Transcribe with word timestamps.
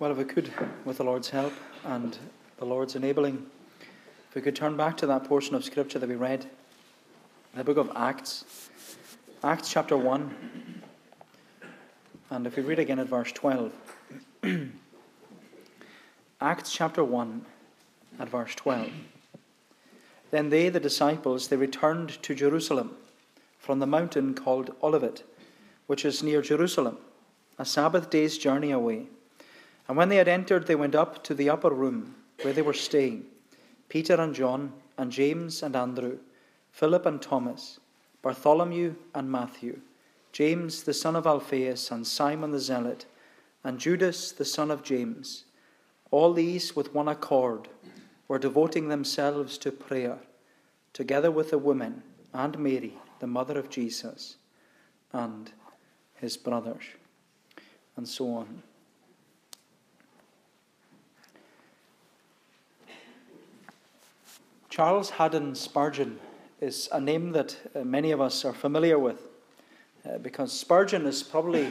Well, 0.00 0.10
if 0.10 0.18
we 0.18 0.24
could, 0.24 0.52
with 0.84 0.96
the 0.96 1.04
Lord's 1.04 1.30
help 1.30 1.52
and 1.84 2.18
the 2.58 2.64
Lord's 2.64 2.96
enabling, 2.96 3.46
if 4.28 4.34
we 4.34 4.42
could 4.42 4.56
turn 4.56 4.76
back 4.76 4.96
to 4.96 5.06
that 5.06 5.22
portion 5.22 5.54
of 5.54 5.64
Scripture 5.64 6.00
that 6.00 6.08
we 6.08 6.16
read, 6.16 6.46
the 7.54 7.62
book 7.62 7.76
of 7.76 7.92
Acts, 7.94 8.44
Acts 9.44 9.70
chapter 9.70 9.96
1, 9.96 10.34
and 12.30 12.44
if 12.44 12.56
we 12.56 12.64
read 12.64 12.80
again 12.80 12.98
at 12.98 13.06
verse 13.06 13.30
12. 13.30 13.72
Acts 16.40 16.72
chapter 16.72 17.04
1 17.04 17.46
at 18.18 18.28
verse 18.28 18.56
12. 18.56 18.90
Then 20.32 20.50
they, 20.50 20.70
the 20.70 20.80
disciples, 20.80 21.46
they 21.46 21.56
returned 21.56 22.20
to 22.24 22.34
Jerusalem 22.34 22.96
from 23.60 23.78
the 23.78 23.86
mountain 23.86 24.34
called 24.34 24.74
Olivet, 24.82 25.22
which 25.86 26.04
is 26.04 26.20
near 26.20 26.42
Jerusalem, 26.42 26.98
a 27.60 27.64
Sabbath 27.64 28.10
day's 28.10 28.36
journey 28.36 28.72
away. 28.72 29.06
And 29.88 29.96
when 29.96 30.08
they 30.08 30.16
had 30.16 30.28
entered, 30.28 30.66
they 30.66 30.74
went 30.74 30.94
up 30.94 31.22
to 31.24 31.34
the 31.34 31.50
upper 31.50 31.70
room 31.70 32.14
where 32.42 32.52
they 32.52 32.62
were 32.62 32.72
staying 32.72 33.26
Peter 33.88 34.14
and 34.14 34.34
John, 34.34 34.72
and 34.96 35.12
James 35.12 35.62
and 35.62 35.76
Andrew, 35.76 36.18
Philip 36.70 37.06
and 37.06 37.20
Thomas, 37.20 37.78
Bartholomew 38.22 38.94
and 39.14 39.30
Matthew, 39.30 39.80
James 40.32 40.82
the 40.82 40.94
son 40.94 41.14
of 41.14 41.26
Alphaeus, 41.26 41.90
and 41.90 42.06
Simon 42.06 42.50
the 42.50 42.58
Zealot, 42.58 43.06
and 43.62 43.78
Judas 43.78 44.32
the 44.32 44.44
son 44.44 44.70
of 44.70 44.82
James. 44.82 45.44
All 46.10 46.32
these, 46.32 46.74
with 46.74 46.94
one 46.94 47.08
accord, 47.08 47.68
were 48.26 48.38
devoting 48.38 48.88
themselves 48.88 49.58
to 49.58 49.70
prayer, 49.70 50.18
together 50.92 51.30
with 51.30 51.50
the 51.50 51.58
women 51.58 52.02
and 52.32 52.58
Mary, 52.58 52.94
the 53.20 53.26
mother 53.26 53.58
of 53.58 53.70
Jesus, 53.70 54.36
and 55.12 55.52
his 56.14 56.36
brothers, 56.36 56.84
and 57.96 58.08
so 58.08 58.32
on. 58.32 58.62
Charles 64.74 65.10
Haddon 65.10 65.54
Spurgeon 65.54 66.18
is 66.60 66.88
a 66.90 67.00
name 67.00 67.30
that 67.30 67.56
uh, 67.76 67.84
many 67.84 68.10
of 68.10 68.20
us 68.20 68.44
are 68.44 68.52
familiar 68.52 68.98
with 68.98 69.20
uh, 70.04 70.18
because 70.18 70.52
Spurgeon 70.52 71.06
is 71.06 71.22
probably, 71.22 71.70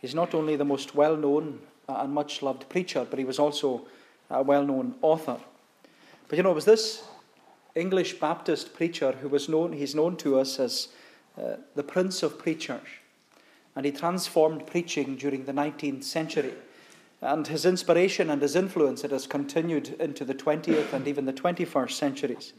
he's 0.00 0.14
not 0.14 0.32
only 0.32 0.54
the 0.54 0.64
most 0.64 0.94
well 0.94 1.16
known 1.16 1.58
and 1.88 2.12
much 2.12 2.42
loved 2.42 2.68
preacher, 2.68 3.04
but 3.10 3.18
he 3.18 3.24
was 3.24 3.40
also 3.40 3.88
a 4.30 4.44
well 4.44 4.64
known 4.64 4.94
author. 5.02 5.40
But 6.28 6.36
you 6.36 6.44
know, 6.44 6.52
it 6.52 6.54
was 6.54 6.66
this 6.66 7.02
English 7.74 8.20
Baptist 8.20 8.74
preacher 8.74 9.10
who 9.10 9.28
was 9.28 9.48
known, 9.48 9.72
he's 9.72 9.96
known 9.96 10.16
to 10.18 10.38
us 10.38 10.60
as 10.60 10.86
uh, 11.36 11.56
the 11.74 11.82
Prince 11.82 12.22
of 12.22 12.38
Preachers. 12.38 12.86
And 13.74 13.84
he 13.84 13.90
transformed 13.90 14.68
preaching 14.68 15.16
during 15.16 15.46
the 15.46 15.52
19th 15.52 16.04
century. 16.04 16.54
And 17.20 17.46
his 17.46 17.64
inspiration 17.64 18.30
and 18.30 18.42
his 18.42 18.54
influence, 18.54 19.02
it 19.02 19.10
has 19.10 19.26
continued 19.26 19.96
into 19.98 20.24
the 20.24 20.34
20th 20.34 20.92
and 20.92 21.08
even 21.08 21.24
the 21.24 21.32
21st 21.32 21.92
centuries. 21.92 22.52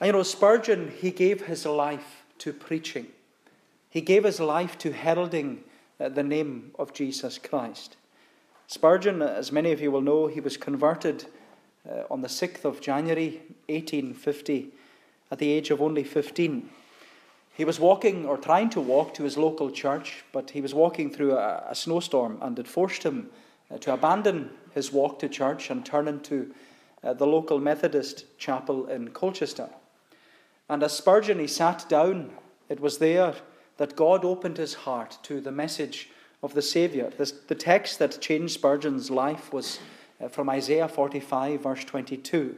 And 0.00 0.06
you 0.06 0.12
know, 0.12 0.22
Spurgeon, 0.22 0.92
he 0.96 1.10
gave 1.10 1.46
his 1.46 1.66
life 1.66 2.24
to 2.38 2.52
preaching. 2.52 3.08
He 3.90 4.00
gave 4.00 4.24
his 4.24 4.40
life 4.40 4.78
to 4.78 4.92
heralding 4.92 5.64
uh, 5.98 6.08
the 6.08 6.22
name 6.22 6.70
of 6.78 6.94
Jesus 6.94 7.36
Christ. 7.38 7.96
Spurgeon, 8.66 9.20
as 9.20 9.52
many 9.52 9.72
of 9.72 9.80
you 9.80 9.90
will 9.90 10.00
know, 10.00 10.26
he 10.26 10.40
was 10.40 10.56
converted 10.56 11.26
uh, 11.88 12.04
on 12.10 12.22
the 12.22 12.28
6th 12.28 12.64
of 12.64 12.80
January 12.80 13.42
1850 13.68 14.70
at 15.30 15.38
the 15.38 15.50
age 15.50 15.70
of 15.70 15.82
only 15.82 16.04
15. 16.04 16.70
He 17.52 17.64
was 17.64 17.78
walking 17.78 18.24
or 18.24 18.38
trying 18.38 18.70
to 18.70 18.80
walk 18.80 19.12
to 19.14 19.24
his 19.24 19.36
local 19.36 19.70
church, 19.70 20.24
but 20.32 20.50
he 20.50 20.60
was 20.60 20.72
walking 20.72 21.10
through 21.10 21.36
a, 21.36 21.66
a 21.68 21.74
snowstorm 21.74 22.38
and 22.40 22.58
it 22.58 22.66
forced 22.66 23.02
him 23.02 23.28
uh, 23.72 23.78
to 23.78 23.92
abandon 23.92 24.50
his 24.72 24.92
walk 24.92 25.18
to 25.18 25.28
church 25.28 25.70
and 25.70 25.84
turn 25.84 26.08
into 26.08 26.54
uh, 27.02 27.14
the 27.14 27.26
local 27.26 27.58
Methodist 27.58 28.24
chapel 28.38 28.86
in 28.86 29.10
Colchester. 29.10 29.70
And 30.68 30.82
as 30.82 30.96
Spurgeon 30.96 31.38
he 31.38 31.46
sat 31.46 31.88
down, 31.88 32.30
it 32.68 32.80
was 32.80 32.98
there 32.98 33.34
that 33.78 33.96
God 33.96 34.24
opened 34.24 34.58
his 34.58 34.74
heart 34.74 35.18
to 35.24 35.40
the 35.40 35.50
message 35.50 36.10
of 36.42 36.54
the 36.54 36.62
Saviour. 36.62 37.10
The 37.10 37.54
text 37.54 37.98
that 37.98 38.20
changed 38.20 38.54
Spurgeon's 38.54 39.10
life 39.10 39.52
was 39.52 39.80
uh, 40.20 40.28
from 40.28 40.48
Isaiah 40.48 40.88
45, 40.88 41.62
verse 41.62 41.84
22 41.84 42.56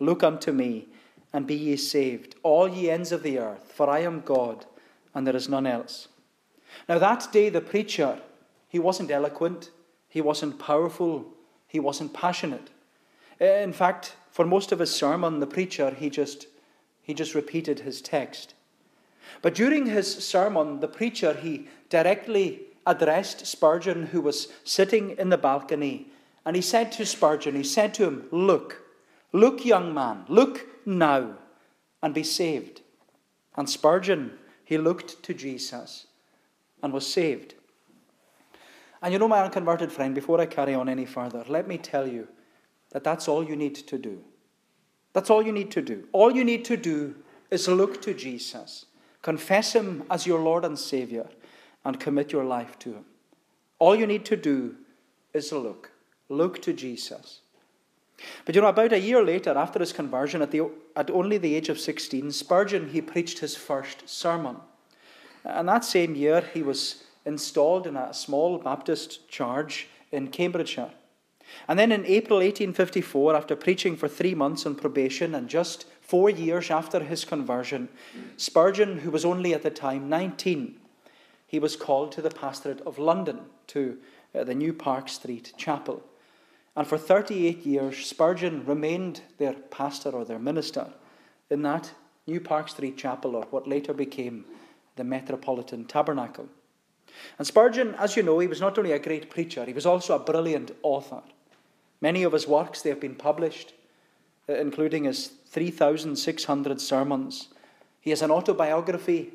Look 0.00 0.22
unto 0.22 0.50
me, 0.50 0.88
and 1.32 1.46
be 1.46 1.54
ye 1.54 1.76
saved, 1.76 2.34
all 2.42 2.68
ye 2.68 2.90
ends 2.90 3.12
of 3.12 3.22
the 3.22 3.38
earth, 3.38 3.72
for 3.72 3.88
I 3.88 4.00
am 4.00 4.20
God, 4.20 4.66
and 5.14 5.26
there 5.26 5.36
is 5.36 5.48
none 5.48 5.66
else. 5.66 6.08
Now, 6.88 6.98
that 6.98 7.28
day, 7.32 7.48
the 7.48 7.60
preacher, 7.60 8.18
he 8.68 8.78
wasn't 8.78 9.10
eloquent, 9.10 9.70
he 10.12 10.20
wasn't 10.20 10.58
powerful. 10.58 11.24
He 11.66 11.80
wasn't 11.80 12.12
passionate. 12.12 12.68
In 13.40 13.72
fact, 13.72 14.14
for 14.30 14.44
most 14.44 14.70
of 14.70 14.78
his 14.78 14.94
sermon, 14.94 15.40
the 15.40 15.46
preacher, 15.46 15.88
he 15.88 16.10
just, 16.10 16.48
he 17.00 17.14
just 17.14 17.34
repeated 17.34 17.80
his 17.80 18.02
text. 18.02 18.52
But 19.40 19.54
during 19.54 19.86
his 19.86 20.22
sermon, 20.22 20.80
the 20.80 20.86
preacher, 20.86 21.32
he 21.32 21.66
directly 21.88 22.60
addressed 22.86 23.46
Spurgeon, 23.46 24.08
who 24.08 24.20
was 24.20 24.48
sitting 24.64 25.16
in 25.16 25.30
the 25.30 25.38
balcony, 25.38 26.08
and 26.44 26.56
he 26.56 26.62
said 26.62 26.92
to 26.92 27.06
Spurgeon, 27.06 27.54
he 27.54 27.64
said 27.64 27.94
to 27.94 28.04
him, 28.04 28.26
Look, 28.30 28.82
look, 29.32 29.64
young 29.64 29.94
man, 29.94 30.26
look 30.28 30.66
now, 30.84 31.36
and 32.02 32.12
be 32.12 32.22
saved. 32.22 32.82
And 33.56 33.66
Spurgeon, 33.66 34.32
he 34.62 34.76
looked 34.76 35.22
to 35.22 35.32
Jesus 35.32 36.06
and 36.82 36.92
was 36.92 37.10
saved. 37.10 37.54
And 39.02 39.12
you 39.12 39.18
know, 39.18 39.28
my 39.28 39.42
unconverted 39.42 39.90
friend, 39.90 40.14
before 40.14 40.40
I 40.40 40.46
carry 40.46 40.74
on 40.74 40.88
any 40.88 41.04
further, 41.04 41.44
let 41.48 41.66
me 41.66 41.76
tell 41.76 42.06
you 42.06 42.28
that 42.90 43.02
that's 43.02 43.26
all 43.26 43.42
you 43.42 43.56
need 43.56 43.74
to 43.74 43.98
do. 43.98 44.22
That's 45.12 45.28
all 45.28 45.42
you 45.42 45.52
need 45.52 45.70
to 45.72 45.82
do. 45.82 46.06
All 46.12 46.30
you 46.30 46.44
need 46.44 46.64
to 46.66 46.76
do 46.76 47.16
is 47.50 47.68
look 47.68 48.00
to 48.02 48.14
Jesus, 48.14 48.86
confess 49.20 49.74
Him 49.74 50.04
as 50.10 50.26
your 50.26 50.40
Lord 50.40 50.64
and 50.64 50.78
Savior, 50.78 51.28
and 51.84 51.98
commit 51.98 52.32
your 52.32 52.44
life 52.44 52.78
to 52.80 52.94
Him. 52.94 53.04
All 53.78 53.96
you 53.96 54.06
need 54.06 54.24
to 54.26 54.36
do 54.36 54.76
is 55.34 55.52
look. 55.52 55.90
Look 56.28 56.62
to 56.62 56.72
Jesus. 56.72 57.40
But 58.44 58.54
you 58.54 58.60
know, 58.60 58.68
about 58.68 58.92
a 58.92 59.00
year 59.00 59.24
later, 59.24 59.50
after 59.56 59.80
his 59.80 59.92
conversion, 59.92 60.42
at, 60.42 60.52
the, 60.52 60.70
at 60.94 61.10
only 61.10 61.38
the 61.38 61.54
age 61.54 61.68
of 61.68 61.80
16, 61.80 62.30
Spurgeon, 62.30 62.90
he 62.90 63.00
preached 63.00 63.40
his 63.40 63.56
first 63.56 64.08
sermon. 64.08 64.56
And 65.44 65.68
that 65.68 65.84
same 65.84 66.14
year, 66.14 66.44
he 66.54 66.62
was 66.62 67.02
installed 67.24 67.86
in 67.86 67.96
a 67.96 68.12
small 68.12 68.58
Baptist 68.58 69.28
church 69.28 69.88
in 70.10 70.28
Cambridgeshire. 70.28 70.90
And 71.68 71.78
then 71.78 71.92
in 71.92 72.06
April 72.06 72.38
1854, 72.38 73.36
after 73.36 73.56
preaching 73.56 73.96
for 73.96 74.08
three 74.08 74.34
months 74.34 74.64
on 74.66 74.74
probation 74.74 75.34
and 75.34 75.48
just 75.48 75.86
four 76.00 76.30
years 76.30 76.70
after 76.70 77.00
his 77.00 77.24
conversion, 77.24 77.88
Spurgeon, 78.36 79.00
who 79.00 79.10
was 79.10 79.24
only 79.24 79.54
at 79.54 79.62
the 79.62 79.70
time 79.70 80.08
19, 80.08 80.76
he 81.46 81.58
was 81.58 81.76
called 81.76 82.12
to 82.12 82.22
the 82.22 82.30
pastorate 82.30 82.80
of 82.82 82.98
London, 82.98 83.40
to 83.68 83.98
uh, 84.34 84.44
the 84.44 84.54
New 84.54 84.72
Park 84.72 85.08
Street 85.08 85.52
Chapel. 85.56 86.02
And 86.74 86.86
for 86.86 86.96
38 86.96 87.66
years, 87.66 88.06
Spurgeon 88.06 88.64
remained 88.64 89.20
their 89.36 89.52
pastor 89.52 90.10
or 90.10 90.24
their 90.24 90.38
minister 90.38 90.88
in 91.50 91.62
that 91.62 91.90
New 92.26 92.40
Park 92.40 92.68
Street 92.68 92.96
Chapel, 92.96 93.36
or 93.36 93.44
what 93.50 93.68
later 93.68 93.92
became 93.92 94.46
the 94.96 95.04
Metropolitan 95.04 95.84
Tabernacle. 95.84 96.48
And 97.38 97.46
Spurgeon, 97.46 97.94
as 97.98 98.16
you 98.16 98.22
know, 98.22 98.38
he 98.38 98.46
was 98.46 98.60
not 98.60 98.78
only 98.78 98.92
a 98.92 98.98
great 98.98 99.30
preacher, 99.30 99.64
he 99.64 99.72
was 99.72 99.86
also 99.86 100.14
a 100.16 100.18
brilliant 100.18 100.72
author. 100.82 101.22
Many 102.00 102.22
of 102.24 102.32
his 102.32 102.48
works 102.48 102.82
they 102.82 102.90
have 102.90 103.00
been 103.00 103.14
published, 103.14 103.72
uh, 104.48 104.54
including 104.54 105.04
his 105.04 105.28
3,600 105.46 106.80
sermons. 106.80 107.48
He 108.00 108.10
has 108.10 108.22
an 108.22 108.30
autobiography. 108.30 109.32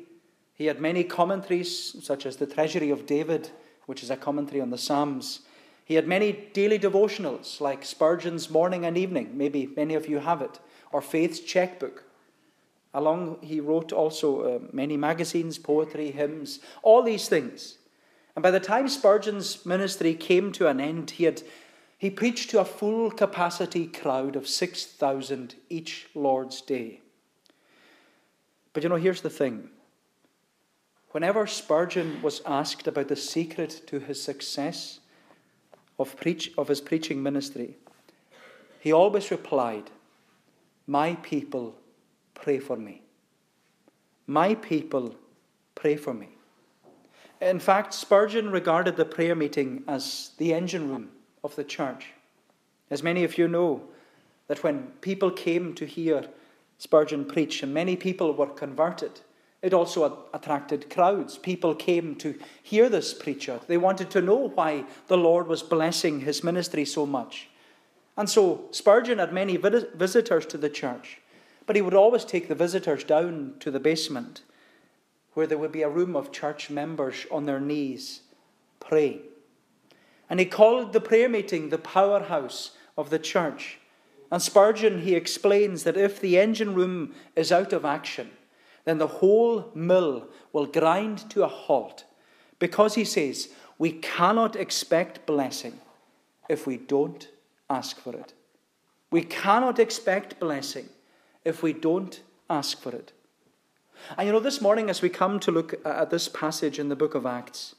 He 0.54 0.66
had 0.66 0.80
many 0.80 1.04
commentaries, 1.04 1.96
such 2.04 2.26
as 2.26 2.36
The 2.36 2.46
Treasury 2.46 2.90
of 2.90 3.06
David, 3.06 3.50
which 3.86 4.02
is 4.02 4.10
a 4.10 4.16
commentary 4.16 4.60
on 4.60 4.70
the 4.70 4.78
Psalms. 4.78 5.40
He 5.84 5.94
had 5.94 6.06
many 6.06 6.32
daily 6.52 6.78
devotionals, 6.78 7.62
like 7.62 7.84
Spurgeon's 7.84 8.50
Morning 8.50 8.84
and 8.84 8.98
Evening. 8.98 9.38
Maybe 9.38 9.70
many 9.74 9.94
of 9.94 10.06
you 10.06 10.18
have 10.18 10.42
it. 10.42 10.60
Or 10.92 11.00
Faith's 11.00 11.40
Checkbook. 11.40 12.04
Along, 12.94 13.38
he 13.42 13.60
wrote 13.60 13.92
also 13.92 14.40
uh, 14.40 14.58
many 14.72 14.96
magazines, 14.96 15.58
poetry, 15.58 16.10
hymns, 16.10 16.60
all 16.82 17.02
these 17.02 17.28
things. 17.28 17.78
And 18.34 18.42
by 18.42 18.50
the 18.50 18.60
time 18.60 18.88
Spurgeon's 18.88 19.66
ministry 19.66 20.14
came 20.14 20.52
to 20.52 20.68
an 20.68 20.80
end, 20.80 21.10
he 21.12 21.24
had 21.24 21.42
he 21.98 22.10
preached 22.10 22.50
to 22.50 22.60
a 22.60 22.64
full 22.64 23.10
capacity 23.10 23.88
crowd 23.88 24.36
of 24.36 24.46
6,000 24.46 25.56
each 25.68 26.06
Lord's 26.14 26.60
Day. 26.60 27.00
But 28.72 28.84
you 28.84 28.88
know, 28.88 28.94
here's 28.94 29.22
the 29.22 29.30
thing. 29.30 29.70
Whenever 31.10 31.46
Spurgeon 31.48 32.22
was 32.22 32.40
asked 32.46 32.86
about 32.86 33.08
the 33.08 33.16
secret 33.16 33.82
to 33.88 33.98
his 33.98 34.22
success 34.22 35.00
of, 35.98 36.16
preach, 36.16 36.52
of 36.56 36.68
his 36.68 36.80
preaching 36.80 37.20
ministry, 37.20 37.76
he 38.78 38.92
always 38.92 39.32
replied, 39.32 39.90
My 40.86 41.14
people 41.16 41.74
pray 42.38 42.58
for 42.58 42.76
me. 42.76 43.02
My 44.26 44.54
people 44.54 45.14
pray 45.74 45.96
for 45.96 46.14
me. 46.14 46.28
In 47.40 47.60
fact, 47.60 47.94
Spurgeon 47.94 48.50
regarded 48.50 48.96
the 48.96 49.04
prayer 49.04 49.34
meeting 49.34 49.84
as 49.86 50.30
the 50.38 50.52
engine 50.52 50.88
room 50.88 51.10
of 51.44 51.54
the 51.56 51.64
church. 51.64 52.06
As 52.90 53.02
many 53.02 53.22
of 53.24 53.38
you 53.38 53.46
know, 53.46 53.82
that 54.48 54.62
when 54.62 54.84
people 55.00 55.30
came 55.30 55.74
to 55.74 55.84
hear 55.84 56.24
Spurgeon 56.78 57.24
preach, 57.24 57.62
and 57.62 57.74
many 57.74 57.96
people 57.96 58.32
were 58.32 58.46
converted, 58.46 59.20
it 59.62 59.74
also 59.74 60.26
attracted 60.32 60.88
crowds. 60.90 61.36
People 61.36 61.74
came 61.74 62.14
to 62.16 62.38
hear 62.62 62.88
this 62.88 63.12
preacher. 63.12 63.60
They 63.66 63.76
wanted 63.76 64.10
to 64.10 64.22
know 64.22 64.48
why 64.54 64.84
the 65.08 65.18
Lord 65.18 65.48
was 65.48 65.62
blessing 65.62 66.20
his 66.20 66.44
ministry 66.44 66.84
so 66.84 67.04
much. 67.04 67.48
And 68.16 68.30
so 68.30 68.66
Spurgeon 68.70 69.18
had 69.18 69.32
many 69.32 69.56
visitors 69.56 70.46
to 70.46 70.58
the 70.58 70.70
church, 70.70 71.18
but 71.68 71.76
he 71.76 71.82
would 71.82 71.92
always 71.92 72.24
take 72.24 72.48
the 72.48 72.54
visitors 72.54 73.04
down 73.04 73.52
to 73.60 73.70
the 73.70 73.78
basement 73.78 74.40
where 75.34 75.46
there 75.46 75.58
would 75.58 75.70
be 75.70 75.82
a 75.82 75.88
room 75.88 76.16
of 76.16 76.32
church 76.32 76.70
members 76.70 77.26
on 77.30 77.44
their 77.44 77.60
knees 77.60 78.22
praying. 78.80 79.20
And 80.30 80.40
he 80.40 80.46
called 80.46 80.94
the 80.94 81.00
prayer 81.02 81.28
meeting 81.28 81.68
the 81.68 81.76
powerhouse 81.76 82.70
of 82.96 83.10
the 83.10 83.18
church. 83.18 83.76
And 84.32 84.40
Spurgeon, 84.40 85.02
he 85.02 85.14
explains 85.14 85.84
that 85.84 85.98
if 85.98 86.18
the 86.18 86.38
engine 86.38 86.74
room 86.74 87.14
is 87.36 87.52
out 87.52 87.74
of 87.74 87.84
action, 87.84 88.30
then 88.86 88.96
the 88.96 89.06
whole 89.06 89.70
mill 89.74 90.26
will 90.54 90.64
grind 90.64 91.28
to 91.28 91.44
a 91.44 91.48
halt 91.48 92.04
because 92.58 92.94
he 92.94 93.04
says 93.04 93.50
we 93.76 93.92
cannot 93.92 94.56
expect 94.56 95.26
blessing 95.26 95.78
if 96.48 96.66
we 96.66 96.78
don't 96.78 97.28
ask 97.68 98.00
for 98.00 98.14
it. 98.14 98.32
We 99.10 99.20
cannot 99.20 99.78
expect 99.78 100.40
blessing 100.40 100.88
if 101.44 101.62
we 101.62 101.72
don't 101.72 102.22
ask 102.48 102.80
for 102.80 102.90
it. 102.90 103.12
And 104.16 104.26
you 104.26 104.32
know, 104.32 104.40
this 104.40 104.60
morning, 104.60 104.90
as 104.90 105.02
we 105.02 105.08
come 105.08 105.40
to 105.40 105.50
look 105.50 105.74
at 105.84 106.10
this 106.10 106.28
passage 106.28 106.78
in 106.78 106.88
the 106.88 106.96
book 106.96 107.14
of 107.14 107.26
Acts, 107.26 107.74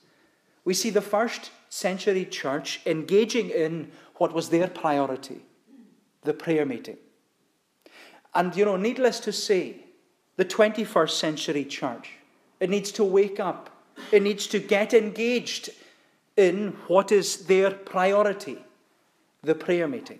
we 0.65 0.73
see 0.73 0.89
the 0.89 1.01
first 1.01 1.51
century 1.69 2.25
church 2.25 2.81
engaging 2.85 3.49
in 3.49 3.91
what 4.15 4.33
was 4.33 4.49
their 4.49 4.67
priority 4.67 5.41
the 6.23 6.33
prayer 6.33 6.65
meeting. 6.65 6.97
And, 8.35 8.55
you 8.55 8.65
know, 8.65 8.75
needless 8.75 9.19
to 9.21 9.31
say, 9.31 9.77
the 10.35 10.45
21st 10.45 11.11
century 11.11 11.65
church, 11.65 12.11
it 12.59 12.69
needs 12.69 12.91
to 12.93 13.03
wake 13.03 13.39
up, 13.39 13.69
it 14.11 14.21
needs 14.21 14.47
to 14.47 14.59
get 14.59 14.93
engaged 14.93 15.69
in 16.37 16.77
what 16.87 17.11
is 17.11 17.47
their 17.47 17.71
priority 17.71 18.57
the 19.41 19.55
prayer 19.55 19.87
meeting. 19.87 20.19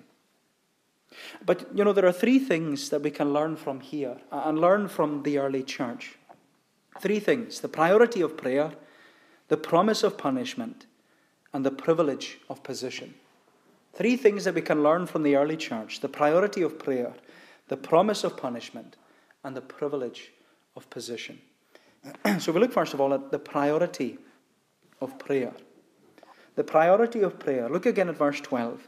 But, 1.45 1.67
you 1.75 1.83
know, 1.83 1.94
there 1.94 2.06
are 2.06 2.11
three 2.11 2.39
things 2.39 2.89
that 2.89 3.01
we 3.01 3.11
can 3.11 3.33
learn 3.33 3.56
from 3.56 3.79
here 3.79 4.17
uh, 4.31 4.44
and 4.45 4.59
learn 4.59 4.88
from 4.88 5.23
the 5.23 5.38
early 5.38 5.63
church. 5.63 6.17
Three 7.00 7.19
things 7.19 7.61
the 7.61 7.69
priority 7.69 8.21
of 8.21 8.38
prayer, 8.38 8.71
the 9.47 9.57
promise 9.57 10.03
of 10.03 10.17
punishment, 10.17 10.85
and 11.53 11.65
the 11.65 11.71
privilege 11.71 12.39
of 12.50 12.63
position. 12.63 13.15
Three 13.94 14.15
things 14.15 14.44
that 14.44 14.56
we 14.56 14.61
can 14.61 14.83
learn 14.83 15.07
from 15.07 15.23
the 15.23 15.35
early 15.35 15.57
church 15.57 16.00
the 16.00 16.09
priority 16.09 16.61
of 16.61 16.77
prayer, 16.77 17.13
the 17.67 17.77
promise 17.77 18.23
of 18.23 18.38
punishment, 18.38 18.95
and 19.44 19.55
the 19.55 19.62
privilege 19.62 20.31
of 20.75 20.89
position. 20.89 21.39
so 22.39 22.51
we 22.51 22.59
look 22.59 22.71
first 22.71 22.94
of 22.94 23.01
all 23.01 23.13
at 23.13 23.31
the 23.31 23.39
priority 23.39 24.17
of 25.01 25.17
prayer. 25.17 25.53
The 26.55 26.63
priority 26.63 27.21
of 27.21 27.39
prayer. 27.39 27.69
Look 27.69 27.85
again 27.85 28.09
at 28.09 28.17
verse 28.17 28.41
12. 28.41 28.88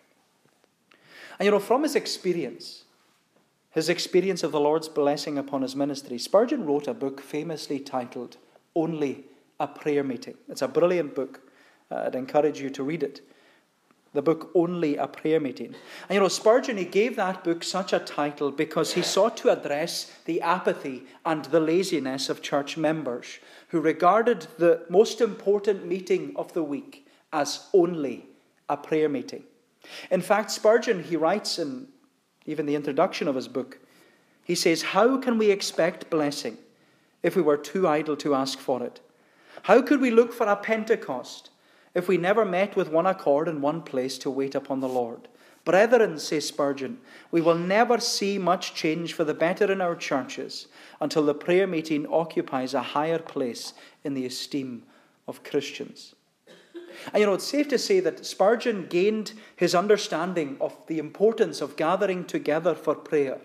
And 1.39 1.45
you 1.45 1.51
know, 1.51 1.59
from 1.59 1.83
his 1.83 1.95
experience, 1.95 2.83
his 3.71 3.89
experience 3.89 4.43
of 4.43 4.51
the 4.51 4.59
Lord's 4.59 4.89
blessing 4.89 5.37
upon 5.37 5.61
his 5.61 5.75
ministry, 5.75 6.17
Spurgeon 6.17 6.65
wrote 6.65 6.87
a 6.87 6.93
book 6.93 7.21
famously 7.21 7.79
titled 7.79 8.37
Only 8.75 9.25
a 9.59 9.67
prayer 9.67 10.03
meeting. 10.03 10.35
It's 10.49 10.61
a 10.61 10.67
brilliant 10.67 11.15
book. 11.15 11.41
Uh, 11.89 12.03
I'd 12.07 12.15
encourage 12.15 12.59
you 12.59 12.69
to 12.71 12.83
read 12.83 13.03
it. 13.03 13.21
The 14.13 14.21
book 14.21 14.51
Only 14.53 14.97
a 14.97 15.07
Prayer 15.07 15.39
Meeting. 15.39 15.73
And 16.09 16.15
you 16.15 16.19
know, 16.19 16.27
Spurgeon, 16.27 16.75
he 16.75 16.83
gave 16.83 17.15
that 17.15 17.45
book 17.45 17.63
such 17.63 17.93
a 17.93 17.99
title 17.99 18.51
because 18.51 18.93
he 18.93 19.01
sought 19.01 19.37
to 19.37 19.49
address 19.49 20.11
the 20.25 20.41
apathy 20.41 21.03
and 21.25 21.45
the 21.45 21.61
laziness 21.61 22.27
of 22.27 22.41
church 22.41 22.75
members 22.75 23.39
who 23.69 23.79
regarded 23.79 24.47
the 24.57 24.85
most 24.89 25.21
important 25.21 25.85
meeting 25.85 26.33
of 26.35 26.51
the 26.51 26.63
week 26.63 27.07
as 27.31 27.67
only 27.73 28.25
a 28.67 28.75
prayer 28.75 29.07
meeting. 29.07 29.43
In 30.09 30.21
fact, 30.21 30.51
Spurgeon, 30.51 31.03
he 31.03 31.15
writes 31.15 31.59
in 31.59 31.87
even 32.45 32.65
the 32.65 32.75
introduction 32.75 33.27
of 33.27 33.35
his 33.35 33.47
book, 33.47 33.79
he 34.43 34.55
says, 34.55 34.81
How 34.81 35.17
can 35.17 35.37
we 35.37 35.51
expect 35.51 36.09
blessing 36.09 36.57
if 37.23 37.35
we 37.35 37.41
were 37.41 37.57
too 37.57 37.87
idle 37.87 38.17
to 38.17 38.35
ask 38.35 38.59
for 38.59 38.83
it? 38.83 38.99
How 39.63 39.81
could 39.81 40.01
we 40.01 40.11
look 40.11 40.33
for 40.33 40.47
a 40.47 40.55
Pentecost 40.55 41.49
if 41.93 42.07
we 42.07 42.17
never 42.17 42.45
met 42.45 42.75
with 42.75 42.89
one 42.89 43.05
accord 43.05 43.47
in 43.47 43.61
one 43.61 43.81
place 43.81 44.17
to 44.19 44.29
wait 44.29 44.55
upon 44.55 44.79
the 44.79 44.89
Lord? 44.89 45.27
Brethren, 45.63 46.17
says 46.17 46.47
Spurgeon, 46.47 46.97
we 47.29 47.41
will 47.41 47.57
never 47.57 47.99
see 47.99 48.39
much 48.39 48.73
change 48.73 49.13
for 49.13 49.23
the 49.23 49.35
better 49.35 49.71
in 49.71 49.79
our 49.79 49.95
churches 49.95 50.67
until 50.99 51.23
the 51.23 51.35
prayer 51.35 51.67
meeting 51.67 52.07
occupies 52.07 52.73
a 52.73 52.81
higher 52.81 53.19
place 53.19 53.73
in 54.03 54.15
the 54.15 54.25
esteem 54.25 54.83
of 55.27 55.43
Christians. 55.43 56.15
And 57.13 57.21
you 57.21 57.25
know, 57.25 57.33
it's 57.33 57.47
safe 57.47 57.67
to 57.69 57.77
say 57.77 57.99
that 58.01 58.25
Spurgeon 58.25 58.87
gained 58.87 59.33
his 59.55 59.75
understanding 59.75 60.57
of 60.59 60.75
the 60.87 60.99
importance 60.99 61.61
of 61.61 61.75
gathering 61.75 62.25
together 62.25 62.75
for 62.75 62.95
prayer. 62.95 63.39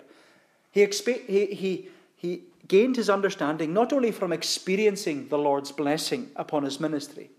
He, 0.71 0.87
expe- 0.87 1.27
he, 1.27 1.47
he, 1.47 1.89
he 2.17 2.43
gained 2.69 2.97
his 2.97 3.11
understanding 3.11 3.73
not 3.73 3.93
only 3.93 4.11
from 4.11 4.33
experiencing 4.33 5.29
the 5.29 5.39
Lord's 5.39 5.73
blessing 5.73 6.31
upon 6.37 6.65
his 6.65 6.81
ministry, 6.81 7.31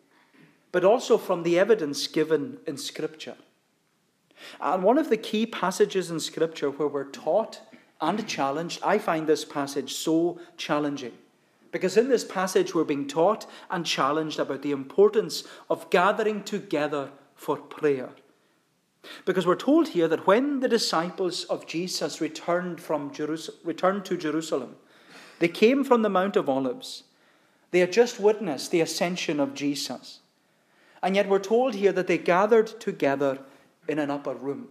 but 0.71 0.83
also 0.83 1.17
from 1.17 1.43
the 1.43 1.57
evidence 1.59 2.07
given 2.07 2.57
in 2.67 2.77
Scripture. 2.77 3.35
And 4.61 4.83
one 4.83 4.97
of 4.97 5.09
the 5.09 5.17
key 5.17 5.45
passages 5.45 6.11
in 6.11 6.19
Scripture 6.19 6.69
where 6.69 6.87
we're 6.87 7.05
taught 7.05 7.61
and 7.99 8.27
challenged, 8.27 8.81
I 8.83 8.97
find 8.97 9.27
this 9.27 9.43
passage 9.43 9.93
so 9.93 10.39
challenging. 10.57 11.13
Because 11.71 11.97
in 11.97 12.09
this 12.09 12.23
passage, 12.23 12.73
we're 12.73 12.83
being 12.83 13.07
taught 13.07 13.45
and 13.69 13.85
challenged 13.85 14.39
about 14.39 14.61
the 14.61 14.71
importance 14.71 15.43
of 15.69 15.89
gathering 15.89 16.43
together 16.43 17.09
for 17.35 17.57
prayer. 17.57 18.09
Because 19.25 19.45
we're 19.45 19.55
told 19.55 19.89
here 19.89 20.07
that 20.07 20.27
when 20.27 20.59
the 20.59 20.67
disciples 20.67 21.43
of 21.45 21.67
Jesus 21.67 22.19
returned, 22.19 22.81
from 22.81 23.11
Jerusalem, 23.11 23.59
returned 23.63 24.05
to 24.05 24.17
Jerusalem, 24.17 24.75
they 25.39 25.47
came 25.47 25.83
from 25.83 26.01
the 26.01 26.09
Mount 26.09 26.35
of 26.35 26.49
Olives. 26.49 27.03
They 27.71 27.79
had 27.79 27.91
just 27.91 28.19
witnessed 28.19 28.71
the 28.71 28.81
ascension 28.81 29.39
of 29.39 29.53
Jesus. 29.53 30.19
And 31.03 31.15
yet 31.15 31.29
we're 31.29 31.39
told 31.39 31.75
here 31.75 31.91
that 31.91 32.07
they 32.07 32.17
gathered 32.17 32.79
together 32.79 33.39
in 33.87 33.99
an 33.99 34.09
upper 34.09 34.33
room. 34.33 34.69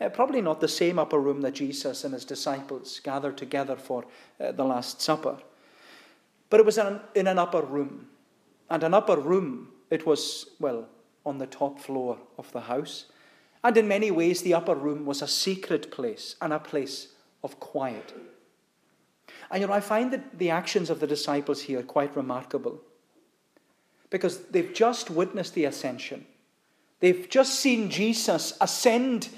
Uh, 0.00 0.08
probably 0.08 0.40
not 0.40 0.60
the 0.60 0.68
same 0.68 0.98
upper 0.98 1.18
room 1.18 1.42
that 1.42 1.54
Jesus 1.54 2.02
and 2.04 2.14
his 2.14 2.24
disciples 2.24 3.00
gathered 3.00 3.36
together 3.36 3.76
for 3.76 4.04
uh, 4.40 4.52
the 4.52 4.64
Last 4.64 5.00
Supper. 5.00 5.38
But 6.54 6.60
it 6.60 6.66
was 6.66 6.78
in 6.78 6.86
an, 6.86 7.00
in 7.16 7.26
an 7.26 7.40
upper 7.40 7.62
room. 7.62 8.06
And 8.70 8.84
an 8.84 8.94
upper 8.94 9.16
room, 9.16 9.70
it 9.90 10.06
was, 10.06 10.50
well, 10.60 10.88
on 11.26 11.38
the 11.38 11.48
top 11.48 11.80
floor 11.80 12.16
of 12.38 12.52
the 12.52 12.60
house. 12.60 13.06
And 13.64 13.76
in 13.76 13.88
many 13.88 14.12
ways, 14.12 14.40
the 14.40 14.54
upper 14.54 14.76
room 14.76 15.04
was 15.04 15.20
a 15.20 15.26
secret 15.26 15.90
place 15.90 16.36
and 16.40 16.52
a 16.52 16.60
place 16.60 17.08
of 17.42 17.58
quiet. 17.58 18.14
And 19.50 19.62
you 19.62 19.66
know, 19.66 19.72
I 19.72 19.80
find 19.80 20.12
that 20.12 20.38
the 20.38 20.50
actions 20.50 20.90
of 20.90 21.00
the 21.00 21.08
disciples 21.08 21.62
here 21.62 21.82
quite 21.82 22.14
remarkable 22.14 22.80
because 24.08 24.42
they've 24.46 24.72
just 24.72 25.10
witnessed 25.10 25.54
the 25.54 25.64
ascension. 25.64 26.24
They've 27.00 27.28
just 27.28 27.58
seen 27.58 27.90
Jesus 27.90 28.56
ascend 28.60 29.28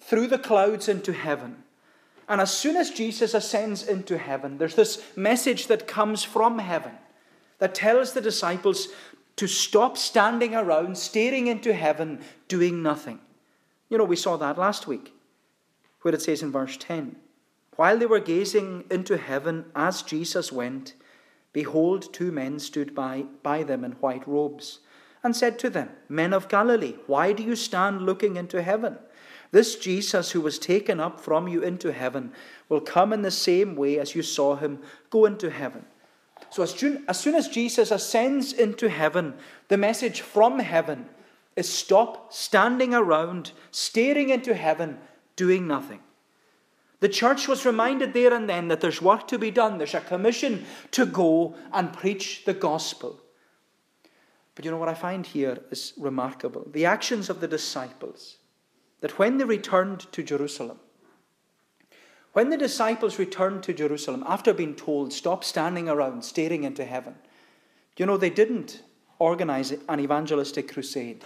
through 0.00 0.28
the 0.28 0.38
clouds 0.38 0.88
into 0.88 1.14
heaven. 1.14 1.63
And 2.28 2.40
as 2.40 2.56
soon 2.56 2.76
as 2.76 2.90
Jesus 2.90 3.34
ascends 3.34 3.82
into 3.86 4.18
heaven, 4.18 4.58
there's 4.58 4.74
this 4.74 5.02
message 5.16 5.66
that 5.66 5.86
comes 5.86 6.24
from 6.24 6.58
heaven 6.58 6.92
that 7.58 7.74
tells 7.74 8.12
the 8.12 8.20
disciples 8.20 8.88
to 9.36 9.46
stop 9.46 9.98
standing 9.98 10.54
around, 10.54 10.96
staring 10.96 11.48
into 11.48 11.72
heaven, 11.72 12.20
doing 12.48 12.82
nothing. 12.82 13.18
You 13.88 13.98
know, 13.98 14.04
we 14.04 14.16
saw 14.16 14.36
that 14.36 14.58
last 14.58 14.86
week, 14.86 15.12
where 16.02 16.14
it 16.14 16.22
says 16.22 16.42
in 16.42 16.52
verse 16.52 16.76
10 16.76 17.16
while 17.76 17.98
they 17.98 18.06
were 18.06 18.20
gazing 18.20 18.84
into 18.90 19.16
heaven 19.16 19.64
as 19.74 20.02
Jesus 20.02 20.52
went, 20.52 20.94
behold, 21.52 22.12
two 22.12 22.30
men 22.30 22.58
stood 22.58 22.94
by, 22.94 23.24
by 23.42 23.62
them 23.62 23.84
in 23.84 23.92
white 23.92 24.26
robes, 24.28 24.80
and 25.22 25.34
said 25.34 25.58
to 25.58 25.70
them, 25.70 25.90
Men 26.08 26.32
of 26.32 26.48
Galilee, 26.48 26.96
why 27.06 27.32
do 27.32 27.42
you 27.42 27.56
stand 27.56 28.02
looking 28.02 28.36
into 28.36 28.62
heaven? 28.62 28.98
This 29.54 29.76
Jesus 29.76 30.32
who 30.32 30.40
was 30.40 30.58
taken 30.58 30.98
up 30.98 31.20
from 31.20 31.46
you 31.46 31.62
into 31.62 31.92
heaven 31.92 32.32
will 32.68 32.80
come 32.80 33.12
in 33.12 33.22
the 33.22 33.30
same 33.30 33.76
way 33.76 34.00
as 34.00 34.12
you 34.12 34.20
saw 34.20 34.56
him 34.56 34.80
go 35.10 35.26
into 35.26 35.48
heaven. 35.48 35.84
So, 36.50 36.64
as 36.64 36.70
soon, 36.72 37.04
as 37.06 37.20
soon 37.20 37.36
as 37.36 37.46
Jesus 37.46 37.92
ascends 37.92 38.52
into 38.52 38.88
heaven, 38.88 39.34
the 39.68 39.76
message 39.76 40.22
from 40.22 40.58
heaven 40.58 41.08
is 41.54 41.72
stop 41.72 42.32
standing 42.32 42.94
around, 42.94 43.52
staring 43.70 44.30
into 44.30 44.54
heaven, 44.54 44.98
doing 45.36 45.68
nothing. 45.68 46.00
The 46.98 47.08
church 47.08 47.46
was 47.46 47.64
reminded 47.64 48.12
there 48.12 48.34
and 48.34 48.48
then 48.48 48.66
that 48.66 48.80
there's 48.80 49.00
work 49.00 49.28
to 49.28 49.38
be 49.38 49.52
done, 49.52 49.78
there's 49.78 49.94
a 49.94 50.00
commission 50.00 50.64
to 50.90 51.06
go 51.06 51.54
and 51.72 51.92
preach 51.92 52.44
the 52.44 52.54
gospel. 52.54 53.20
But 54.56 54.64
you 54.64 54.72
know 54.72 54.78
what 54.78 54.88
I 54.88 54.94
find 54.94 55.24
here 55.24 55.60
is 55.70 55.92
remarkable. 55.96 56.66
The 56.72 56.86
actions 56.86 57.30
of 57.30 57.38
the 57.38 57.46
disciples, 57.46 58.38
that 59.04 59.18
when 59.18 59.36
they 59.36 59.44
returned 59.44 60.10
to 60.12 60.22
Jerusalem, 60.22 60.78
when 62.32 62.48
the 62.48 62.56
disciples 62.56 63.18
returned 63.18 63.62
to 63.64 63.74
Jerusalem 63.74 64.24
after 64.26 64.54
being 64.54 64.74
told, 64.74 65.12
stop 65.12 65.44
standing 65.44 65.90
around 65.90 66.24
staring 66.24 66.64
into 66.64 66.86
heaven, 66.86 67.14
you 67.98 68.06
know, 68.06 68.16
they 68.16 68.30
didn't 68.30 68.82
organize 69.18 69.74
an 69.90 70.00
evangelistic 70.00 70.72
crusade. 70.72 71.22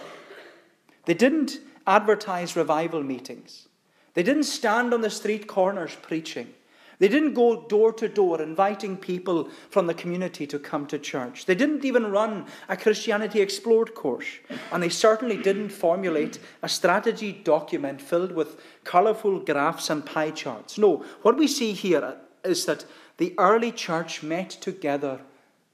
They 1.05 1.13
didn't 1.13 1.59
advertise 1.87 2.57
revival 2.57 3.01
meetings. 3.01 3.69
They 4.13 4.23
didn't 4.23 4.43
stand 4.43 4.93
on 4.93 4.99
the 4.99 5.09
street 5.09 5.47
corners 5.47 5.95
preaching. 6.01 6.53
They 6.99 7.07
didn't 7.07 7.33
go 7.33 7.65
door 7.67 7.93
to 7.93 8.09
door 8.09 8.41
inviting 8.41 8.97
people 8.97 9.49
from 9.69 9.87
the 9.87 9.93
community 9.93 10.45
to 10.47 10.59
come 10.59 10.85
to 10.87 10.99
church. 10.99 11.45
They 11.45 11.55
didn't 11.55 11.85
even 11.85 12.11
run 12.11 12.45
a 12.67 12.75
Christianity 12.75 13.39
Explored 13.39 13.95
course. 13.95 14.27
And 14.71 14.83
they 14.83 14.89
certainly 14.89 15.37
didn't 15.37 15.69
formulate 15.69 16.39
a 16.61 16.67
strategy 16.67 17.31
document 17.31 18.01
filled 18.01 18.33
with 18.33 18.61
colourful 18.83 19.39
graphs 19.39 19.89
and 19.89 20.05
pie 20.05 20.31
charts. 20.31 20.77
No, 20.77 21.05
what 21.21 21.37
we 21.37 21.47
see 21.47 21.71
here 21.71 22.17
is 22.43 22.65
that 22.65 22.85
the 23.17 23.33
early 23.37 23.71
church 23.71 24.21
met 24.21 24.49
together 24.49 25.21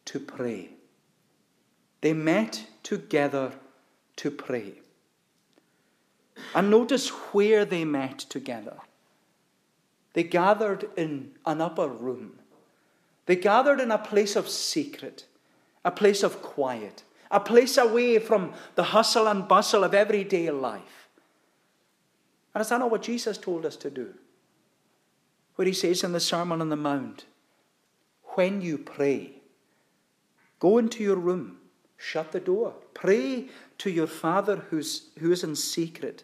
to 0.05 0.19
pray. 0.19 0.69
They 2.01 2.13
met 2.13 2.67
together 2.83 3.53
to 4.17 4.29
pray. 4.29 4.73
And 6.53 6.69
notice 6.69 7.09
where 7.09 7.65
they 7.65 7.83
met 7.83 8.19
together. 8.19 8.77
They 10.15 10.23
gathered 10.23 10.89
in 10.95 11.31
an 11.45 11.59
upper 11.59 11.89
room. 11.89 12.39
They 13.25 13.35
gathered 13.35 13.81
in 13.81 13.91
a 13.91 13.97
place 13.97 14.37
of 14.37 14.47
secret, 14.47 15.25
a 15.83 15.91
place 15.91 16.23
of 16.23 16.41
quiet, 16.41 17.03
a 17.29 17.41
place 17.41 17.77
away 17.77 18.19
from 18.19 18.53
the 18.75 18.83
hustle 18.83 19.27
and 19.27 19.45
bustle 19.45 19.83
of 19.83 19.93
everyday 19.93 20.49
life. 20.51 21.09
And 22.53 22.61
is 22.61 22.69
that 22.69 22.79
not 22.79 22.91
what 22.91 23.01
Jesus 23.01 23.37
told 23.37 23.65
us 23.65 23.75
to 23.75 23.89
do? 23.89 24.13
Where 25.55 25.67
he 25.67 25.73
says 25.73 26.01
in 26.01 26.13
the 26.13 26.21
Sermon 26.21 26.61
on 26.61 26.69
the 26.69 26.77
Mount, 26.77 27.25
when 28.35 28.61
you 28.61 28.77
pray, 28.77 29.33
go 30.59 30.77
into 30.77 31.03
your 31.03 31.17
room, 31.17 31.57
shut 31.97 32.31
the 32.31 32.39
door, 32.39 32.73
pray 32.93 33.49
to 33.79 33.89
your 33.89 34.07
Father 34.07 34.63
who's, 34.69 35.09
who 35.19 35.33
is 35.33 35.43
in 35.43 35.57
secret, 35.57 36.23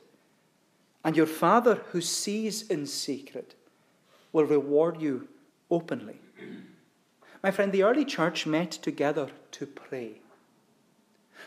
and 1.03 1.17
your 1.17 1.25
Father 1.25 1.81
who 1.91 1.99
sees 1.99 2.61
in 2.69 2.85
secret 2.85 3.55
will 4.33 4.45
reward 4.45 5.01
you 5.01 5.27
openly. 5.69 6.19
My 7.43 7.51
friend, 7.51 7.71
the 7.71 7.83
early 7.83 8.05
church 8.05 8.45
met 8.45 8.71
together 8.71 9.29
to 9.51 9.65
pray. 9.65 10.21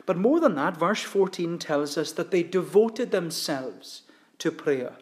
But 0.06 0.16
more 0.16 0.40
than 0.40 0.56
that, 0.56 0.76
verse 0.76 1.02
14 1.02 1.58
tells 1.58 1.96
us 1.96 2.12
that 2.12 2.30
they 2.30 2.42
devoted 2.42 3.10
themselves 3.10 4.02
to 4.38 4.50
prayer, 4.50 4.92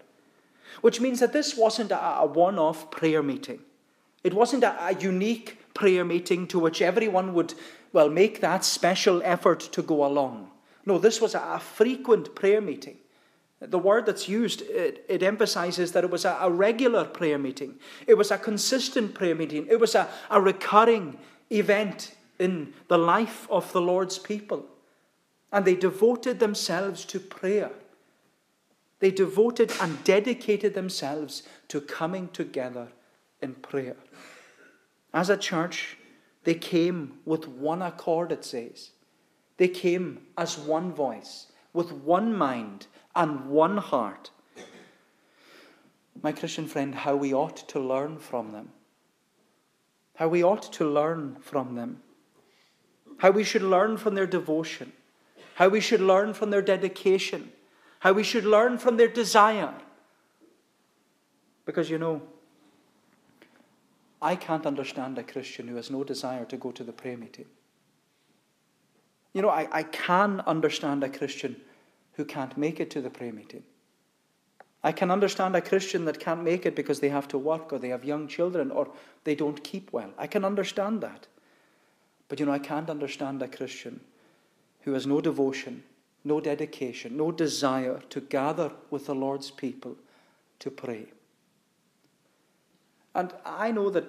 which 0.83 1.01
means 1.01 1.21
that 1.21 1.33
this 1.33 1.57
wasn't 1.57 1.93
a, 1.93 2.27
one 2.27 2.59
off 2.59 2.91
prayer 2.91 3.23
meeting. 3.23 3.61
It 4.23 4.35
wasn't 4.35 4.65
a, 4.65 4.97
unique 5.01 5.59
prayer 5.75 6.05
meeting 6.05 6.47
to 6.49 6.59
which 6.59 6.83
everyone 6.83 7.33
would, 7.35 7.55
well, 7.93 8.11
make 8.11 8.41
that 8.41 8.65
special 8.65 9.23
effort 9.25 9.61
to 9.61 9.83
go 9.83 10.05
along. 10.05 10.51
No, 10.85 10.99
this 10.99 11.21
was 11.21 11.35
a 11.35 11.59
frequent 11.59 12.35
prayer 12.35 12.61
meeting. 12.61 12.99
The 13.65 13.79
word 13.79 14.07
that's 14.07 14.29
used, 14.29 14.63
it, 14.63 15.05
it 15.09 15.23
emphasizes 15.23 15.93
that 15.93 16.03
it 16.03 16.11
was 16.11 16.25
a, 16.25 16.37
a, 16.41 16.51
regular 16.51 17.05
prayer 17.05 17.39
meeting. 17.39 17.77
It 18.09 18.15
was 18.15 18.33
a 18.33 18.39
consistent 18.39 19.15
prayer 19.15 19.37
meeting. 19.37 19.69
It 19.71 19.79
was 19.79 19.95
a, 19.95 20.09
a 20.31 20.41
recurring 20.41 21.17
event 21.51 22.17
in 22.41 22.75
the 22.89 22.99
life 22.99 23.47
of 23.51 23.73
the 23.73 23.81
Lord's 23.81 24.19
people. 24.19 24.67
And 25.53 25.65
they 25.65 25.77
devoted 25.77 26.41
themselves 26.41 27.05
to 27.05 27.21
prayer. 27.21 27.71
They 28.99 29.11
devoted 29.11 29.73
and 29.81 30.03
dedicated 30.03 30.75
themselves 30.75 31.43
to 31.69 31.81
coming 31.81 32.29
together 32.29 32.89
in 33.41 33.55
prayer. 33.55 33.97
As 35.15 35.29
a 35.31 35.37
church, 35.37 35.99
they 36.45 36.55
came 36.55 37.19
with 37.25 37.47
one 37.47 37.83
accord, 37.83 38.33
it 38.33 38.45
says. 38.45 38.91
They 39.57 39.69
came 39.69 40.27
as 40.37 40.59
one 40.59 40.93
voice, 40.93 41.47
with 41.73 41.93
one 41.93 42.35
mind 42.35 42.87
and 43.15 43.47
one 43.47 43.77
heart. 43.77 44.31
My 46.23 46.33
Christian 46.33 46.67
friend, 46.67 46.95
how 46.95 47.17
we 47.17 47.33
ought 47.33 47.69
to 47.69 47.81
learn 47.81 48.19
from 48.19 48.53
them. 48.53 48.71
How 50.17 50.29
we 50.29 50.43
ought 50.45 50.73
to 50.75 50.85
learn 50.85 51.37
from 51.41 51.75
them. 51.75 52.03
How 53.19 53.31
we 53.31 53.45
should 53.45 53.63
learn 53.63 53.97
from 53.97 54.15
their 54.15 54.27
devotion. 54.27 54.93
How 55.55 55.69
we 55.69 55.81
should 55.81 56.01
learn 56.01 56.35
from 56.35 56.51
their 56.51 56.63
dedication. 56.63 57.53
How 58.01 58.13
we 58.13 58.23
should 58.23 58.45
learn 58.45 58.79
from 58.79 58.97
their 58.97 59.09
desire. 59.09 59.75
Because 61.65 61.89
you 61.91 61.99
know, 61.99 62.23
I 64.21 64.37
can't 64.37 64.67
understand 64.67 65.19
a 65.19 65.23
Christian 65.23 65.67
who 65.67 65.77
has 65.77 65.91
no 65.91 66.05
desire 66.05 66.45
to 66.47 66.57
go 66.57 66.71
to 66.71 66.85
the 66.85 66.93
prayer 66.93 67.17
meeting. 67.17 67.47
You 69.33 69.43
know, 69.43 69.49
I, 69.49 69.69
I 69.73 69.83
can 69.83 70.41
understand 70.41 71.03
a 71.03 71.09
Christian 71.09 71.57
who 72.15 72.25
can't 72.25 72.57
make 72.57 72.81
it 72.81 72.91
to 72.91 73.01
the 73.01 73.11
prayer 73.11 73.33
meeting. 73.33 73.63
I 74.85 74.93
can 74.93 75.11
understand 75.11 75.55
a 75.55 75.61
Christian 75.61 76.05
that 76.07 76.19
can't 76.19 76.43
make 76.43 76.67
it 76.67 76.75
because 76.75 77.01
they 77.01 77.09
have 77.09 77.29
to 77.29 77.39
work 77.39 77.73
or 77.73 77.79
they 77.79 77.91
have 77.91 78.05
young 78.05 78.27
children 78.27 78.71
or 78.71 78.89
they 79.25 79.35
don't 79.35 79.63
keep 79.63 79.93
well. 79.93 80.11
I 80.19 80.27
can 80.27 80.45
understand 80.45 81.01
that. 81.03 81.29
But 82.29 82.41
you 82.41 82.47
know, 82.47 82.53
I 82.53 82.59
can't 82.59 82.91
understand 82.91 83.43
a 83.43 83.49
Christian 83.49 84.01
who 84.81 84.95
has 84.95 85.07
no 85.07 85.21
devotion, 85.21 85.85
no 86.25 86.41
dedication, 86.41 87.17
no 87.17 87.31
desire 87.31 88.01
to 88.11 88.21
gather 88.21 88.73
with 88.91 89.07
the 89.07 89.15
Lord's 89.15 89.51
people 89.51 89.97
to 90.59 90.71
pray. 90.71 91.07
And 93.15 93.33
I 93.45 93.71
know 93.71 93.91
that 93.91 94.05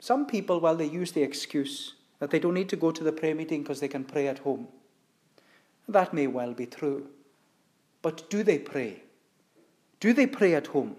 some 0.00 0.26
people, 0.26 0.60
well, 0.60 0.76
they 0.76 0.86
use 0.86 1.12
the 1.12 1.22
excuse 1.22 1.94
that 2.20 2.30
they 2.30 2.38
don't 2.38 2.54
need 2.54 2.68
to 2.70 2.76
go 2.76 2.90
to 2.90 3.04
the 3.04 3.12
prayer 3.12 3.34
meeting 3.34 3.62
because 3.62 3.80
they 3.80 3.88
can 3.88 4.04
pray 4.04 4.28
at 4.28 4.38
home. 4.38 4.68
That 5.88 6.14
may 6.14 6.26
well 6.26 6.54
be 6.54 6.66
true. 6.66 7.08
But 8.06 8.30
do 8.30 8.44
they 8.44 8.60
pray? 8.60 9.02
Do 9.98 10.12
they 10.12 10.28
pray 10.28 10.54
at 10.54 10.68
home? 10.68 10.94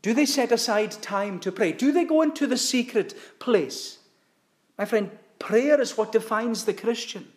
Do 0.00 0.14
they 0.14 0.24
set 0.24 0.50
aside 0.50 0.92
time 0.92 1.38
to 1.40 1.52
pray? 1.52 1.72
Do 1.72 1.92
they 1.92 2.06
go 2.06 2.22
into 2.22 2.46
the 2.46 2.56
secret 2.56 3.12
place? 3.38 3.98
My 4.78 4.86
friend, 4.86 5.10
prayer 5.38 5.78
is 5.78 5.98
what 5.98 6.12
defines 6.12 6.64
the 6.64 6.72
Christian. 6.72 7.28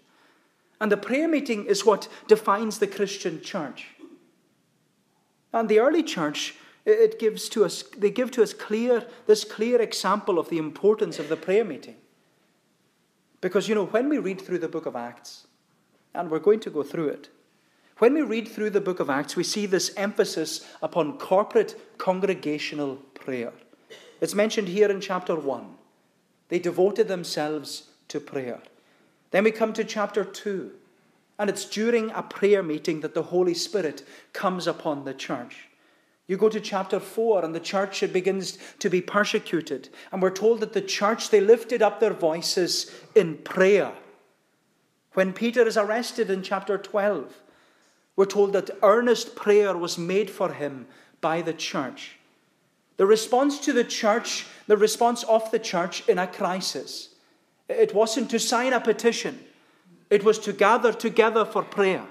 And 0.80 0.90
the 0.90 0.96
prayer 0.96 1.28
meeting 1.28 1.66
is 1.66 1.86
what 1.86 2.08
defines 2.30 2.80
the 2.80 2.88
Christian 2.88 3.42
church. 3.42 3.88
And 5.52 5.68
the 5.68 5.80
early 5.82 6.02
church, 6.02 6.56
it 6.86 7.20
gives 7.20 7.50
to 7.50 7.66
us, 7.66 7.84
they 7.98 8.12
give 8.12 8.32
to 8.32 8.44
us 8.44 8.54
clear, 8.54 9.06
this 9.28 9.44
clear 9.44 9.82
example 9.82 10.40
of 10.40 10.48
the 10.48 10.58
importance 10.58 11.20
of 11.20 11.28
the 11.28 11.36
prayer 11.36 11.66
meeting. 11.66 11.98
Because, 13.42 13.68
you 13.68 13.76
know, 13.76 13.88
when 13.88 14.08
we 14.08 14.20
read 14.20 14.40
through 14.40 14.60
the 14.60 14.70
book 14.70 14.86
of 14.86 14.96
Acts, 14.96 15.48
and 16.16 16.32
we're 16.32 16.40
going 16.40 16.62
to 16.62 16.70
go 16.70 16.82
through 16.82 17.10
it, 17.10 17.30
when 18.00 18.14
we 18.14 18.22
read 18.22 18.48
through 18.48 18.72
the 18.72 18.82
book 18.82 19.00
of 19.00 19.10
Acts, 19.10 19.36
we 19.36 19.44
see 19.44 19.66
this 19.66 19.94
emphasis 19.96 20.66
upon 20.82 21.18
corporate 21.18 21.98
congregational 21.98 22.96
prayer. 23.14 23.54
It's 24.22 24.34
mentioned 24.34 24.70
here 24.70 24.90
in 24.90 25.02
chapter 25.02 25.36
1. 25.36 25.66
They 26.50 26.60
devoted 26.60 27.08
themselves 27.08 27.90
to 28.08 28.20
prayer. 28.20 28.62
Then 29.32 29.44
we 29.44 29.52
come 29.52 29.74
to 29.74 29.84
chapter 29.84 30.24
2, 30.24 30.72
and 31.38 31.50
it's 31.50 31.66
during 31.66 32.10
a 32.12 32.24
prayer 32.24 32.64
meeting 32.64 33.02
that 33.02 33.14
the 33.14 33.24
Holy 33.24 33.54
Spirit 33.54 34.06
comes 34.34 34.66
upon 34.66 35.06
the 35.06 35.14
church. 35.14 35.68
You 36.28 36.38
go 36.38 36.50
to 36.50 36.60
chapter 36.60 37.00
4, 37.00 37.44
and 37.44 37.54
the 37.54 37.60
church 37.60 38.02
begins 38.14 38.58
to 38.80 38.90
be 38.90 39.02
persecuted. 39.02 39.90
And 40.12 40.22
we're 40.22 40.30
told 40.30 40.60
that 40.60 40.74
the 40.74 40.82
church, 40.82 41.30
they 41.30 41.42
lifted 41.42 41.82
up 41.82 42.00
their 42.00 42.14
voices 42.14 42.92
in 43.16 43.38
prayer. 43.38 43.94
When 45.14 45.34
Peter 45.34 45.68
is 45.68 45.76
arrested 45.76 46.30
in 46.30 46.44
chapter 46.44 46.78
12, 46.78 47.34
we're 48.20 48.26
told 48.26 48.52
that 48.52 48.70
earnest 48.84 49.34
prayer 49.34 49.78
was 49.78 49.98
made 49.98 50.30
for 50.30 50.52
him 50.52 50.86
by 51.22 51.42
the 51.42 51.54
church. 51.54 52.18
The 52.98 53.06
response 53.06 53.60
to 53.60 53.72
the 53.72 53.86
church, 53.86 54.46
the 54.68 54.76
response 54.76 55.24
of 55.24 55.50
the 55.52 55.58
church 55.58 56.04
in 56.10 56.20
a 56.20 56.28
crisis, 56.28 57.16
it 57.70 57.96
wasn't 57.96 58.30
to 58.32 58.38
sign 58.38 58.74
a 58.74 58.82
petition, 58.82 59.40
it 60.10 60.26
was 60.26 60.38
to 60.40 60.52
gather 60.52 60.92
together 60.92 61.46
for 61.46 61.64
prayer. 61.64 62.06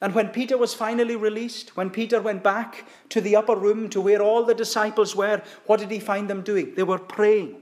And 0.00 0.14
when 0.14 0.28
Peter 0.28 0.56
was 0.56 0.72
finally 0.72 1.16
released, 1.16 1.76
when 1.76 1.90
Peter 1.90 2.22
went 2.22 2.44
back 2.44 2.86
to 3.08 3.20
the 3.20 3.34
upper 3.34 3.56
room 3.56 3.90
to 3.90 4.00
where 4.00 4.22
all 4.22 4.44
the 4.44 4.54
disciples 4.54 5.16
were, 5.16 5.42
what 5.66 5.80
did 5.80 5.90
he 5.90 5.98
find 5.98 6.30
them 6.30 6.42
doing? 6.42 6.76
They 6.76 6.84
were 6.84 7.00
praying. 7.00 7.60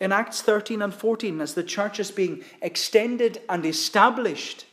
In 0.00 0.12
Acts 0.12 0.40
13 0.40 0.80
and 0.80 0.94
14, 0.94 1.42
as 1.42 1.52
the 1.52 1.62
church 1.62 2.00
is 2.00 2.10
being 2.10 2.42
extended 2.62 3.42
and 3.50 3.66
established, 3.66 4.64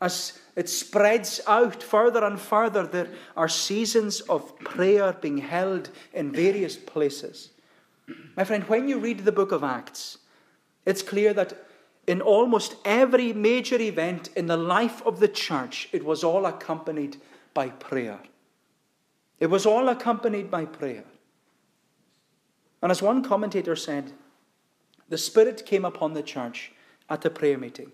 as 0.00 0.40
it 0.56 0.68
spreads 0.68 1.40
out 1.46 1.82
further 1.82 2.24
and 2.24 2.40
further, 2.40 2.86
there 2.86 3.08
are 3.36 3.48
seasons 3.48 4.20
of 4.22 4.56
prayer 4.60 5.12
being 5.12 5.38
held 5.38 5.90
in 6.12 6.30
various 6.30 6.76
places. 6.76 7.50
My 8.36 8.44
friend, 8.44 8.64
when 8.64 8.88
you 8.88 8.98
read 8.98 9.20
the 9.20 9.32
book 9.32 9.50
of 9.50 9.64
Acts, 9.64 10.18
it's 10.86 11.02
clear 11.02 11.32
that 11.34 11.66
in 12.06 12.20
almost 12.20 12.76
every 12.84 13.32
major 13.32 13.80
event 13.80 14.28
in 14.36 14.46
the 14.46 14.56
life 14.56 15.02
of 15.06 15.20
the 15.20 15.28
church, 15.28 15.88
it 15.92 16.04
was 16.04 16.22
all 16.22 16.46
accompanied 16.46 17.16
by 17.54 17.70
prayer. 17.70 18.20
It 19.40 19.46
was 19.46 19.66
all 19.66 19.88
accompanied 19.88 20.50
by 20.50 20.66
prayer. 20.66 21.04
And 22.82 22.92
as 22.92 23.02
one 23.02 23.24
commentator 23.24 23.74
said, 23.74 24.12
the 25.08 25.18
Spirit 25.18 25.64
came 25.66 25.84
upon 25.84 26.12
the 26.12 26.22
church 26.22 26.72
at 27.08 27.22
the 27.22 27.30
prayer 27.30 27.58
meeting. 27.58 27.92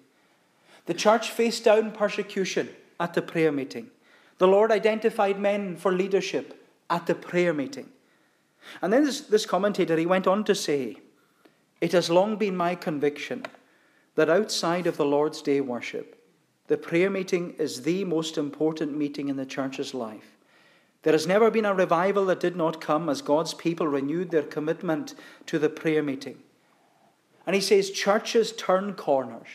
The 0.87 0.94
church 0.94 1.30
faced 1.30 1.64
down 1.64 1.92
persecution 1.92 2.70
at 2.99 3.14
the 3.14 3.22
prayer 3.22 3.52
meeting. 3.52 3.90
The 4.38 4.49
Lord 4.49 4.72
identified 4.72 5.38
men 5.38 5.76
for 5.76 5.92
leadership 5.92 6.66
at 6.88 7.06
the 7.06 7.14
prayer 7.14 7.52
meeting. 7.52 7.88
And 8.82 8.92
then 8.92 9.04
this, 9.04 9.20
this 9.22 9.46
commentator, 9.46 9.96
he 9.96 10.06
went 10.06 10.26
on 10.26 10.44
to 10.44 10.54
say, 10.54 10.96
It 11.80 11.92
has 11.92 12.10
long 12.10 12.37
been 12.37 12.56
my 12.56 12.75
conviction 12.75 13.44
that 14.16 14.30
outside 14.30 14.87
of 14.87 14.96
the 14.96 15.04
Lord's 15.04 15.42
Day 15.42 15.60
worship, 15.60 16.16
the 16.66 16.76
prayer 16.76 17.10
meeting 17.10 17.54
is 17.58 17.82
the 17.82 18.04
most 18.04 18.38
important 18.38 18.96
meeting 18.96 19.28
in 19.28 19.37
the 19.37 19.46
church's 19.46 19.94
life. 19.94 20.37
There 21.02 21.12
has 21.12 21.26
never 21.26 21.50
been 21.50 21.64
a 21.64 21.75
revival 21.75 22.26
that 22.26 22.40
did 22.40 22.56
not 22.56 22.80
come 22.80 23.08
as 23.08 23.22
God's 23.22 23.54
people 23.54 23.88
renewed 23.88 24.30
their 24.30 24.42
commitment 24.42 25.14
to 25.46 25.58
the 25.58 25.70
prayer 25.70 26.02
meeting. 26.02 26.38
And 27.46 27.54
he 27.54 27.60
says, 27.60 27.90
Churches 27.90 28.52
turn 28.52 28.94
corners, 28.94 29.49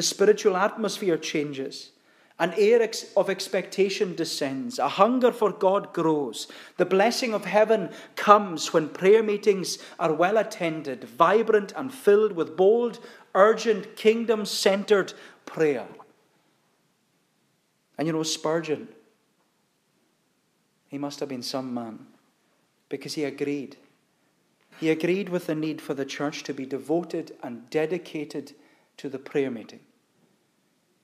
the 0.00 0.04
spiritual 0.06 0.56
atmosphere 0.56 1.18
changes. 1.18 1.90
An 2.38 2.54
air 2.56 2.88
of 3.18 3.28
expectation 3.28 4.14
descends. 4.16 4.78
A 4.78 4.88
hunger 4.88 5.30
for 5.30 5.52
God 5.52 5.92
grows. 5.92 6.48
The 6.78 6.86
blessing 6.86 7.34
of 7.34 7.44
heaven 7.44 7.90
comes 8.16 8.72
when 8.72 8.88
prayer 8.88 9.22
meetings 9.22 9.76
are 9.98 10.14
well 10.14 10.38
attended, 10.38 11.04
vibrant, 11.04 11.74
and 11.76 11.92
filled 11.92 12.32
with 12.32 12.56
bold, 12.56 12.98
urgent, 13.34 13.94
kingdom 13.94 14.46
centered 14.46 15.12
prayer. 15.44 15.86
And 17.98 18.06
you 18.06 18.14
know, 18.14 18.22
Spurgeon, 18.22 18.88
he 20.88 20.96
must 20.96 21.20
have 21.20 21.28
been 21.28 21.42
some 21.42 21.74
man 21.74 22.06
because 22.88 23.12
he 23.12 23.24
agreed. 23.24 23.76
He 24.78 24.88
agreed 24.88 25.28
with 25.28 25.46
the 25.46 25.54
need 25.54 25.82
for 25.82 25.92
the 25.92 26.06
church 26.06 26.42
to 26.44 26.54
be 26.54 26.64
devoted 26.64 27.36
and 27.42 27.68
dedicated 27.68 28.54
to 28.96 29.10
the 29.10 29.18
prayer 29.18 29.50
meeting. 29.50 29.80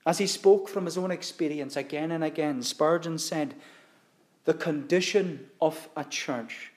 As 0.07 0.19
he 0.19 0.25
spoke 0.25 0.69
from 0.69 0.85
his 0.85 0.97
own 0.97 1.11
experience 1.11 1.75
again 1.75 2.11
and 2.13 2.23
again, 2.23 2.63
Spurgeon 2.63 3.17
said, 3.17 3.55
The 4.45 4.53
condition 4.53 5.49
of 5.59 5.89
a 5.97 6.05
church 6.05 6.71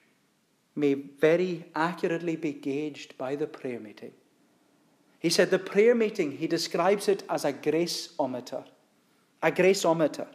may 0.75 0.95
very 0.95 1.67
accurately 1.77 2.35
be 2.35 2.53
gauged 2.53 3.17
by 3.17 3.37
the 3.37 3.47
prayer 3.47 3.79
meeting. 3.79 4.11
He 5.21 5.31
said 5.31 5.51
the 5.51 5.61
prayer 5.61 5.95
meeting, 5.95 6.39
he 6.39 6.49
describes 6.49 7.07
it 7.07 7.23
as 7.31 7.45
a 7.45 7.53
graceometer. 7.53 8.65
A 9.45 9.53
graceometer. 9.53 10.27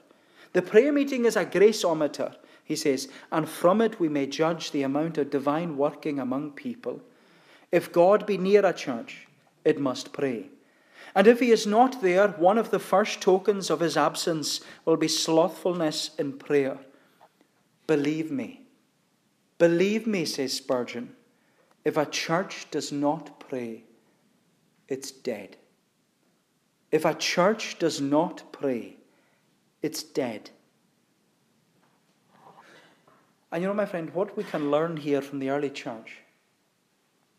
The 0.53 0.61
prayer 0.61 0.93
meeting 0.93 1.25
is 1.25 1.35
a 1.35 1.45
graceometer, 1.45 2.33
he 2.63 2.77
says, 2.77 3.09
and 3.29 3.49
from 3.49 3.81
it 3.81 3.99
we 3.99 4.07
may 4.07 4.25
judge 4.25 4.71
the 4.71 4.83
amount 4.83 5.17
of 5.17 5.29
divine 5.29 5.75
working 5.75 6.17
among 6.17 6.51
people. 6.51 7.01
If 7.73 7.91
God 7.91 8.25
be 8.25 8.37
near 8.37 8.65
a 8.65 8.71
church, 8.71 9.27
it 9.65 9.81
must 9.81 10.13
pray. 10.13 10.49
And 11.15 11.27
if 11.27 11.39
he 11.39 11.51
is 11.51 11.65
not 11.65 12.01
there, 12.01 12.27
one 12.27 12.57
of 12.57 12.71
the 12.71 12.79
first 12.79 13.21
tokens 13.21 13.69
of 13.69 13.79
his 13.79 13.95
absence 13.95 14.59
will 14.83 14.97
be 14.97 15.07
slothfulness 15.07 16.11
in 16.19 16.33
prayer. 16.33 16.77
Believe 17.87 18.29
me. 18.29 18.67
Believe 19.57 20.05
me, 20.05 20.25
says 20.25 20.51
Spurgeon, 20.51 21.15
if 21.85 21.95
a 21.95 22.05
church 22.05 22.67
does 22.69 22.91
not 22.91 23.39
pray, 23.39 23.85
it's 24.89 25.11
dead. 25.11 25.55
If 26.91 27.05
a 27.05 27.13
church 27.13 27.79
does 27.79 28.01
not 28.01 28.51
pray, 28.51 28.97
it's 29.81 30.03
dead. 30.03 30.49
And 33.51 33.61
you 33.61 33.69
know, 33.69 33.73
my 33.73 33.85
friend, 33.85 34.13
what 34.13 34.35
we 34.35 34.43
can 34.43 34.69
learn 34.69 34.97
here 34.97 35.21
from 35.21 35.39
the 35.39 35.49
early 35.49 35.69
church 35.69 36.17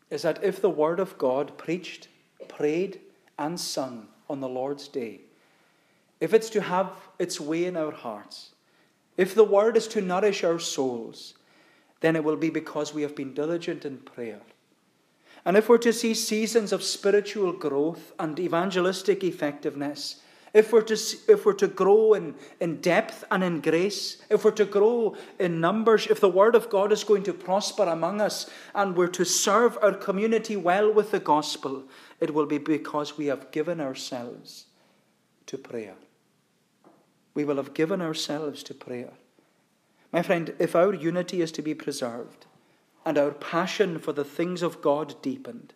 is 0.09 0.23
that 0.23 0.43
if 0.43 0.61
the 0.61 0.69
Word 0.69 0.99
of 0.99 1.17
God 1.17 1.57
preached, 1.57 2.07
prayed, 2.47 3.01
and 3.37 3.59
sung 3.59 4.07
on 4.29 4.39
the 4.39 4.49
Lord's 4.49 4.87
day, 4.87 5.21
if 6.19 6.33
it's 6.33 6.49
to 6.51 6.61
have 6.61 6.91
its 7.19 7.39
way 7.39 7.65
in 7.65 7.77
our 7.77 7.91
hearts, 7.91 8.51
if 9.17 9.33
the 9.33 9.43
word 9.43 9.77
is 9.77 9.87
to 9.89 10.01
nourish 10.01 10.43
our 10.43 10.59
souls, 10.59 11.35
then 12.01 12.15
it 12.15 12.23
will 12.23 12.35
be 12.35 12.49
because 12.49 12.93
we 12.93 13.01
have 13.01 13.15
been 13.15 13.33
diligent 13.33 13.85
in 13.85 13.97
prayer. 13.97 14.41
And 15.45 15.55
if 15.55 15.69
we're 15.69 15.77
to 15.79 15.93
see 15.93 16.13
seasons 16.13 16.71
of 16.73 16.83
spiritual 16.83 17.53
growth 17.53 18.11
and 18.19 18.39
evangelistic 18.39 19.23
effectiveness, 19.23 20.21
if 20.57 20.73
we're 20.73 20.81
to, 20.81 20.95
if 21.27 21.45
we're 21.45 21.53
to 21.53 21.67
grow 21.67 22.13
in, 22.15 22.33
in 22.59 22.81
depth 22.81 23.23
and 23.29 23.43
in 23.43 23.61
grace, 23.61 24.17
if 24.31 24.43
we're 24.43 24.49
to 24.51 24.65
grow 24.65 25.15
in 25.37 25.61
numbers, 25.61 26.07
if 26.07 26.19
the 26.19 26.29
Word 26.29 26.55
of 26.55 26.67
God 26.67 26.91
is 26.91 27.03
going 27.03 27.21
to 27.23 27.33
prosper 27.33 27.83
among 27.83 28.21
us, 28.21 28.49
and 28.73 28.97
we're 28.97 29.07
to 29.09 29.23
serve 29.23 29.77
our 29.83 29.93
community 29.93 30.55
well 30.55 30.91
with 30.91 31.11
the 31.11 31.19
gospel, 31.19 31.83
it 32.19 32.33
will 32.33 32.47
be 32.47 32.57
because 32.57 33.19
we 33.19 33.27
have 33.27 33.51
given 33.51 33.79
ourselves 33.79 34.65
to 35.45 35.59
prayer. 35.59 35.95
We 37.35 37.45
will 37.45 37.57
have 37.57 37.75
given 37.75 38.01
ourselves 38.01 38.63
to 38.63 38.73
prayer. 38.73 39.11
My 40.11 40.23
friend, 40.23 40.55
if 40.57 40.75
our 40.75 40.91
unity 40.91 41.41
is 41.43 41.51
to 41.51 41.61
be 41.61 41.75
preserved 41.75 42.47
and 43.05 43.15
our 43.15 43.31
passion 43.31 43.99
for 43.99 44.11
the 44.11 44.25
things 44.25 44.63
of 44.63 44.81
God 44.81 45.21
deepened, 45.21 45.75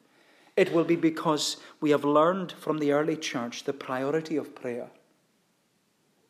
it 0.61 0.71
will 0.71 0.83
be 0.83 0.95
because 0.95 1.57
we 1.79 1.89
have 1.89 2.05
learned 2.05 2.51
from 2.51 2.77
the 2.77 2.91
early 2.91 3.17
church 3.17 3.63
the 3.63 3.73
priority 3.73 4.37
of 4.37 4.53
prayer. 4.53 4.91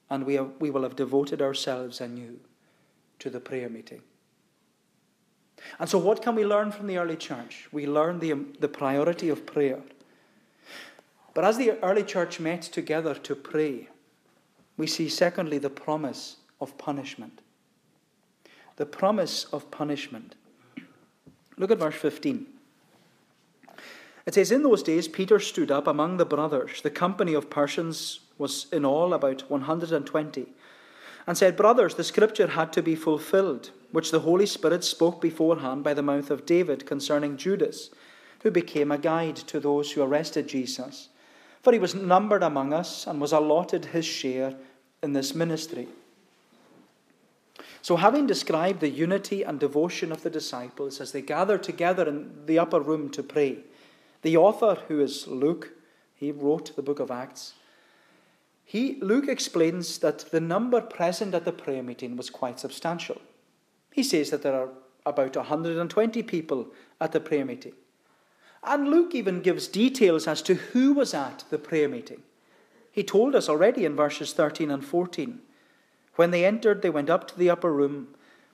And 0.09 0.25
we, 0.25 0.35
have, 0.35 0.51
we 0.57 0.71
will 0.71 0.83
have 0.83 0.95
devoted 0.95 1.41
ourselves 1.41 1.99
anew 1.99 2.39
to 3.19 3.29
the 3.29 3.41
prayer 3.41 3.67
meeting. 3.67 4.01
And 5.79 5.89
so, 5.89 5.97
what 5.97 6.21
can 6.21 6.35
we 6.35 6.45
learn 6.45 6.71
from 6.71 6.87
the 6.87 6.97
early 6.97 7.17
church? 7.17 7.67
We 7.73 7.85
learn 7.85 8.19
the, 8.19 8.45
the 8.61 8.69
priority 8.69 9.27
of 9.27 9.45
prayer. 9.45 9.81
But 11.33 11.43
as 11.43 11.57
the 11.57 11.77
early 11.83 12.03
church 12.03 12.39
met 12.39 12.61
together 12.61 13.13
to 13.15 13.35
pray, 13.35 13.89
we 14.77 14.87
see, 14.87 15.09
secondly, 15.09 15.57
the 15.57 15.69
promise 15.69 16.37
of 16.61 16.77
punishment. 16.77 17.41
The 18.77 18.85
promise 18.85 19.43
of 19.51 19.69
punishment. 19.71 20.35
Look 21.57 21.69
at 21.69 21.79
verse 21.79 21.95
15. 21.95 22.47
It 24.25 24.35
says, 24.35 24.51
In 24.51 24.63
those 24.63 24.83
days, 24.83 25.07
Peter 25.07 25.39
stood 25.39 25.71
up 25.71 25.87
among 25.87 26.17
the 26.17 26.25
brothers. 26.25 26.81
The 26.81 26.89
company 26.89 27.33
of 27.33 27.49
persons 27.49 28.19
was 28.37 28.67
in 28.71 28.85
all 28.85 29.13
about 29.13 29.49
120, 29.49 30.47
and 31.27 31.37
said, 31.37 31.57
Brothers, 31.57 31.95
the 31.95 32.03
scripture 32.03 32.47
had 32.47 32.73
to 32.73 32.81
be 32.81 32.95
fulfilled, 32.95 33.71
which 33.91 34.11
the 34.11 34.21
Holy 34.21 34.45
Spirit 34.45 34.83
spoke 34.83 35.21
beforehand 35.21 35.83
by 35.83 35.93
the 35.93 36.03
mouth 36.03 36.31
of 36.31 36.45
David 36.45 36.85
concerning 36.85 37.37
Judas, 37.37 37.89
who 38.43 38.51
became 38.51 38.91
a 38.91 38.97
guide 38.97 39.35
to 39.35 39.59
those 39.59 39.91
who 39.91 40.01
arrested 40.01 40.47
Jesus 40.47 41.09
for 41.61 41.73
he 41.73 41.79
was 41.79 41.95
numbered 41.95 42.43
among 42.43 42.73
us 42.73 43.05
and 43.05 43.21
was 43.21 43.31
allotted 43.31 43.85
his 43.85 44.05
share 44.05 44.55
in 45.03 45.13
this 45.13 45.35
ministry. 45.35 45.87
So, 47.83 47.95
having 47.95 48.27
described 48.27 48.79
the 48.79 48.89
unity 48.89 49.43
and 49.43 49.59
devotion 49.59 50.11
of 50.11 50.21
the 50.21 50.29
disciples 50.29 51.01
as 51.01 51.11
they 51.11 51.21
gathered 51.21 51.63
together 51.63 52.07
in 52.07 52.45
the 52.45 52.59
upper 52.59 52.79
room 52.79 53.09
to 53.11 53.23
pray, 53.23 53.59
the 54.21 54.37
author, 54.37 54.77
who 54.87 54.99
is 54.99 55.27
Luke, 55.27 55.71
he 56.15 56.31
wrote 56.31 56.75
the 56.75 56.81
book 56.81 56.99
of 56.99 57.09
Acts. 57.09 57.53
He, 58.63 58.97
Luke 59.01 59.27
explains 59.27 59.97
that 59.99 60.31
the 60.31 60.39
number 60.39 60.79
present 60.79 61.33
at 61.33 61.45
the 61.45 61.51
prayer 61.51 61.83
meeting 61.83 62.15
was 62.15 62.29
quite 62.29 62.59
substantial. 62.59 63.21
He 63.91 64.03
says 64.03 64.29
that 64.29 64.43
there 64.43 64.55
are 64.55 64.69
about 65.05 65.35
120 65.35 66.23
people 66.23 66.67
at 66.99 67.11
the 67.11 67.19
prayer 67.19 67.43
meeting. 67.43 67.73
And 68.63 68.87
Luke 68.87 69.15
even 69.15 69.41
gives 69.41 69.67
details 69.67 70.27
as 70.27 70.41
to 70.43 70.53
who 70.55 70.93
was 70.93 71.13
at 71.13 71.43
the 71.49 71.57
prayer 71.57 71.89
meeting. 71.89 72.21
He 72.91 73.03
told 73.03 73.35
us 73.35 73.49
already 73.49 73.85
in 73.85 73.95
verses 73.95 74.33
13 74.33 74.69
and 74.69 74.85
14. 74.85 75.39
When 76.15 76.31
they 76.31 76.45
entered, 76.45 76.81
they 76.81 76.89
went 76.89 77.09
up 77.09 77.27
to 77.29 77.37
the 77.37 77.49
upper 77.49 77.73
room 77.73 78.09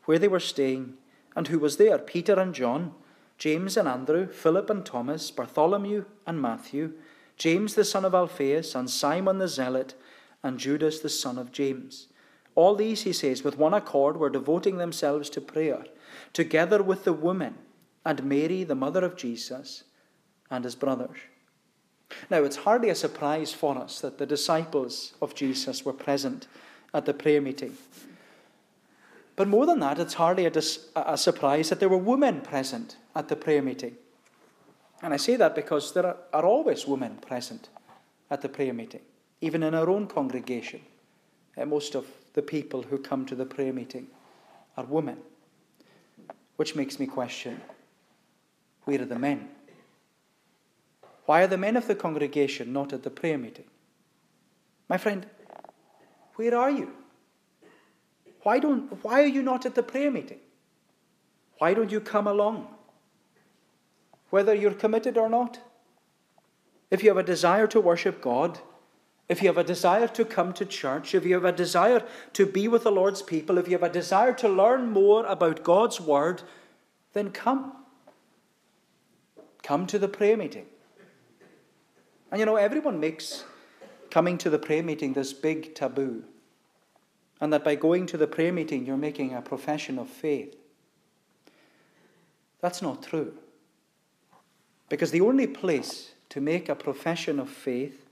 where 0.06 0.20
they 0.20 0.28
were 0.28 0.40
staying. 0.40 0.94
And 1.36 1.48
who 1.48 1.60
was 1.60 1.78
there? 1.78 1.98
Peter 1.98 2.40
and 2.40 2.54
John, 2.54 2.94
James 3.38 3.78
and 3.78 3.88
Andrew, 3.88 4.28
Philip 4.28 4.70
and 4.70 4.86
Thomas, 4.86 5.30
Bartholomew 5.32 6.06
and 6.26 6.42
Matthew, 6.42 6.94
James 7.38 7.76
the 7.76 7.86
son 7.86 8.04
of 8.04 8.16
Alphaeus, 8.16 8.74
and 8.74 8.90
Simon 8.90 9.38
the 9.38 9.48
Zealot, 9.48 9.94
and 10.42 10.60
Judas 10.60 11.00
the 11.00 11.10
son 11.10 11.38
of 11.38 11.52
James. 11.52 12.08
All 12.56 12.74
these, 12.74 13.04
he 13.04 13.14
says, 13.14 13.44
with 13.44 13.58
one 13.58 13.76
accord 13.76 14.18
were 14.18 14.32
devoting 14.32 14.78
themselves 14.78 15.30
to 15.30 15.42
prayer, 15.42 15.86
together 16.34 16.82
with 16.82 17.04
the 17.04 17.14
women 17.14 17.56
and 18.04 18.24
Mary, 18.24 18.64
the 18.64 18.74
mother 18.74 19.04
of 19.04 19.16
Jesus, 19.16 19.84
and 20.50 20.64
his 20.64 20.76
brothers. 20.76 21.18
Now, 22.32 22.44
it's 22.44 22.56
hardly 22.58 22.90
a 22.90 22.96
surprise 22.96 23.54
for 23.54 23.78
us 23.78 24.00
that 24.02 24.18
the 24.18 24.26
disciples 24.26 25.14
of 25.22 25.36
Jesus 25.36 25.86
were 25.86 25.94
present 25.94 26.48
at 26.94 27.06
the 27.06 27.14
prayer 27.14 27.42
meeting. 27.42 27.78
But 29.36 29.48
more 29.48 29.68
than 29.68 29.80
that, 29.82 30.00
it's 30.00 30.16
hardly 30.16 30.46
a, 30.46 30.50
dis- 30.50 30.88
a 30.96 31.18
surprise 31.18 31.70
that 31.70 31.80
there 31.80 31.90
were 31.90 31.98
women 31.98 32.42
present 32.42 32.96
at 33.18 33.30
the 33.30 33.36
prayer 33.36 33.64
meeting. 33.64 33.96
And 35.02 35.12
I 35.12 35.18
say 35.18 35.36
that 35.38 35.56
because 35.56 35.92
there 35.94 36.06
are, 36.06 36.18
are 36.32 36.46
always 36.46 36.86
women 36.86 37.16
present 37.16 37.68
at 38.30 38.42
the 38.42 38.50
prayer 38.50 38.74
meeting, 38.74 39.02
even 39.42 39.64
in 39.64 39.74
our 39.74 39.90
own 39.90 40.06
congregation. 40.06 40.82
Uh, 41.58 41.66
most 41.66 41.96
of 41.96 42.06
the 42.34 42.44
people 42.44 42.84
who 42.84 43.00
come 43.00 43.26
to 43.26 43.36
the 43.36 43.46
prayer 43.46 43.74
meeting 43.74 44.08
are 44.78 44.86
women, 44.86 45.18
which 46.58 46.76
makes 46.76 47.00
me 47.00 47.08
question 47.08 47.60
where 48.84 49.02
are 49.02 49.06
the 49.06 49.20
men? 49.20 49.50
Why 51.26 51.42
are 51.42 51.48
the 51.48 51.58
men 51.58 51.76
of 51.76 51.88
the 51.88 51.96
congregation 51.96 52.72
not 52.72 52.94
at 52.94 53.02
the 53.02 53.10
prayer 53.10 53.38
meeting? 53.38 53.66
My 54.88 54.98
friend, 54.98 55.26
where 56.36 56.56
are 56.56 56.70
you? 56.70 56.92
Why, 58.44 58.60
don't, 58.60 59.04
why 59.04 59.24
are 59.24 59.34
you 59.38 59.42
not 59.42 59.66
at 59.66 59.76
the 59.76 59.84
prayer 59.84 60.12
meeting? 60.12 60.40
Why 61.58 61.74
don't 61.74 61.92
you 61.92 62.00
come 62.00 62.28
along? 62.28 62.77
Whether 64.30 64.54
you're 64.54 64.74
committed 64.74 65.18
or 65.18 65.30
not. 65.30 65.60
If 66.90 67.04
you 67.04 67.10
have 67.10 67.18
a 67.18 67.24
desire 67.24 67.68
to 67.68 67.82
worship 67.82 68.22
God, 68.22 68.60
if 69.30 69.42
you 69.42 69.48
have 69.48 69.58
a 69.58 69.64
desire 69.64 70.08
to 70.08 70.24
come 70.24 70.54
to 70.54 70.66
church, 70.66 71.14
if 71.14 71.26
you 71.26 71.34
have 71.34 71.46
a 71.46 71.52
desire 71.52 72.04
to 72.34 72.46
be 72.46 72.68
with 72.68 72.84
the 72.84 72.92
Lord's 72.92 73.22
people, 73.22 73.58
if 73.58 73.68
you 73.68 73.74
have 73.74 73.84
a 73.84 73.92
desire 73.92 74.34
to 74.34 74.48
learn 74.48 74.92
more 74.92 75.26
about 75.26 75.64
God's 75.64 76.00
Word, 76.00 76.44
then 77.14 77.32
come. 77.32 77.74
Come 79.64 79.86
to 79.88 80.00
the 80.00 80.08
prayer 80.08 80.38
meeting. 80.38 80.66
And 82.32 82.40
you 82.40 82.46
know, 82.46 82.56
everyone 82.56 83.00
makes 83.00 83.44
coming 84.10 84.38
to 84.38 84.50
the 84.50 84.60
prayer 84.60 84.84
meeting 84.84 85.14
this 85.14 85.34
big 85.34 85.76
taboo. 85.76 86.24
And 87.42 87.52
that 87.52 87.64
by 87.64 87.76
going 87.76 88.06
to 88.08 88.18
the 88.18 88.28
prayer 88.28 88.54
meeting, 88.54 88.86
you're 88.86 88.98
making 88.98 89.34
a 89.34 89.42
profession 89.42 90.00
of 90.00 90.10
faith. 90.10 90.56
That's 92.62 92.82
not 92.82 93.04
true. 93.04 93.34
Because 94.90 95.12
the 95.12 95.22
only 95.22 95.48
place 95.48 96.12
to 96.30 96.42
make 96.42 96.70
a 96.70 96.76
profession 96.76 97.40
of 97.40 97.50
faith, 97.50 98.06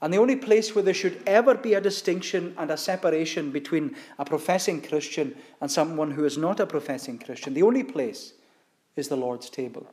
and 0.00 0.12
the 0.12 0.18
only 0.18 0.34
place 0.34 0.74
where 0.74 0.82
there 0.82 0.92
should 0.92 1.22
ever 1.26 1.54
be 1.54 1.74
a 1.74 1.80
distinction 1.80 2.54
and 2.58 2.72
a 2.72 2.76
separation 2.76 3.52
between 3.52 3.94
a 4.18 4.24
professing 4.24 4.82
Christian 4.82 5.36
and 5.60 5.70
someone 5.70 6.10
who 6.10 6.24
is 6.24 6.36
not 6.36 6.58
a 6.58 6.66
professing 6.66 7.18
Christian, 7.18 7.54
the 7.54 7.62
only 7.62 7.84
place 7.84 8.32
is 8.96 9.08
the 9.08 9.16
Lord's 9.16 9.48
table. 9.48 9.86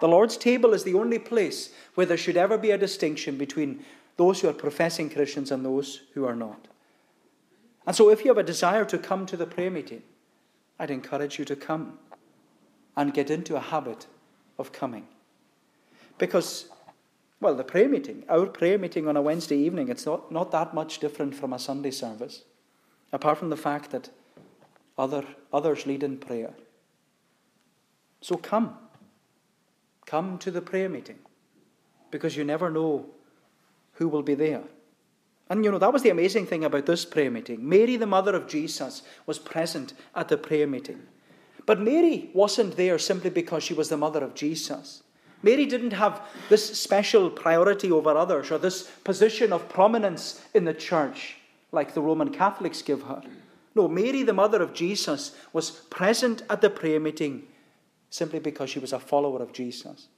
The 0.00 0.08
Lord's 0.08 0.36
table 0.36 0.74
is 0.74 0.82
the 0.82 0.94
only 0.94 1.20
place 1.20 1.70
where 1.94 2.04
there 2.04 2.16
should 2.16 2.36
ever 2.36 2.58
be 2.58 2.72
a 2.72 2.78
distinction 2.78 3.38
between 3.38 3.84
those 4.16 4.40
who 4.40 4.48
are 4.48 4.52
professing 4.52 5.08
Christians 5.08 5.52
and 5.52 5.64
those 5.64 6.02
who 6.14 6.24
are 6.24 6.36
not. 6.36 6.66
And 7.86 7.94
so, 7.94 8.10
if 8.10 8.24
you 8.24 8.28
have 8.28 8.38
a 8.38 8.42
desire 8.42 8.84
to 8.86 8.98
come 8.98 9.24
to 9.26 9.36
the 9.36 9.46
prayer 9.46 9.70
meeting, 9.70 10.02
I'd 10.78 10.90
encourage 10.90 11.38
you 11.38 11.44
to 11.46 11.56
come 11.56 11.98
and 12.96 13.14
get 13.14 13.30
into 13.30 13.54
a 13.56 13.60
habit 13.60 14.06
of 14.58 14.72
coming. 14.72 15.06
Because, 16.18 16.66
well, 17.40 17.54
the 17.54 17.64
prayer 17.64 17.88
meeting, 17.88 18.24
our 18.28 18.46
prayer 18.46 18.78
meeting 18.78 19.06
on 19.08 19.16
a 19.16 19.22
Wednesday 19.22 19.56
evening, 19.56 19.88
it's 19.88 20.06
not, 20.06 20.32
not 20.32 20.50
that 20.52 20.74
much 20.74 20.98
different 20.98 21.34
from 21.34 21.52
a 21.52 21.58
Sunday 21.58 21.90
service, 21.90 22.42
apart 23.12 23.38
from 23.38 23.50
the 23.50 23.56
fact 23.56 23.90
that 23.90 24.10
other, 24.98 25.24
others 25.52 25.86
lead 25.86 26.02
in 26.02 26.16
prayer. 26.16 26.54
So 28.20 28.36
come. 28.36 28.76
Come 30.06 30.38
to 30.38 30.50
the 30.50 30.62
prayer 30.62 30.88
meeting 30.88 31.18
because 32.10 32.36
you 32.36 32.44
never 32.44 32.70
know 32.70 33.06
who 33.94 34.08
will 34.08 34.22
be 34.22 34.34
there. 34.34 34.62
And 35.48 35.64
you 35.64 35.70
know, 35.70 35.78
that 35.78 35.92
was 35.92 36.02
the 36.02 36.10
amazing 36.10 36.46
thing 36.46 36.64
about 36.64 36.86
this 36.86 37.04
prayer 37.04 37.30
meeting. 37.30 37.68
Mary, 37.68 37.96
the 37.96 38.06
mother 38.06 38.34
of 38.34 38.48
Jesus, 38.48 39.02
was 39.26 39.38
present 39.38 39.94
at 40.14 40.28
the 40.28 40.36
prayer 40.36 40.66
meeting. 40.66 41.02
But 41.66 41.80
Mary 41.80 42.30
wasn't 42.32 42.76
there 42.76 42.98
simply 42.98 43.30
because 43.30 43.64
she 43.64 43.74
was 43.74 43.88
the 43.88 43.96
mother 43.96 44.22
of 44.22 44.34
Jesus. 44.34 45.02
Mary 45.42 45.66
didn't 45.66 45.92
have 45.92 46.22
this 46.48 46.78
special 46.78 47.28
priority 47.28 47.90
over 47.90 48.16
others 48.16 48.50
or 48.50 48.58
this 48.58 48.84
position 49.04 49.52
of 49.52 49.68
prominence 49.68 50.44
in 50.54 50.64
the 50.64 50.74
church 50.74 51.36
like 51.72 51.92
the 51.92 52.00
Roman 52.00 52.32
Catholics 52.32 52.82
give 52.82 53.02
her. 53.02 53.22
No, 53.74 53.88
Mary, 53.88 54.22
the 54.22 54.32
mother 54.32 54.62
of 54.62 54.72
Jesus, 54.72 55.36
was 55.52 55.70
present 55.70 56.42
at 56.48 56.62
the 56.62 56.70
prayer 56.70 56.98
meeting 56.98 57.42
simply 58.08 58.38
because 58.38 58.70
she 58.70 58.78
was 58.78 58.92
a 58.92 58.98
follower 58.98 59.42
of 59.42 59.52
Jesus. 59.52 60.08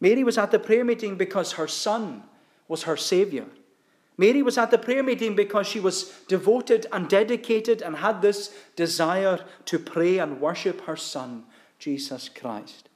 Mary 0.00 0.24
was 0.24 0.38
at 0.38 0.50
the 0.50 0.58
prayer 0.58 0.84
meeting 0.84 1.16
because 1.16 1.52
her 1.52 1.68
son 1.68 2.24
was 2.66 2.84
her 2.84 2.96
Savior. 2.96 3.46
Mary 4.20 4.42
was 4.42 4.58
at 4.58 4.70
the 4.70 4.76
prayer 4.76 5.02
meeting 5.02 5.34
because 5.34 5.66
she 5.66 5.80
was 5.80 6.12
devoted 6.28 6.84
and 6.92 7.08
dedicated 7.08 7.80
and 7.80 7.96
had 7.96 8.20
this 8.20 8.54
desire 8.76 9.42
to 9.64 9.78
pray 9.78 10.18
and 10.18 10.42
worship 10.42 10.82
her 10.82 10.94
Son, 10.94 11.44
Jesus 11.78 12.28
Christ. 12.28 12.90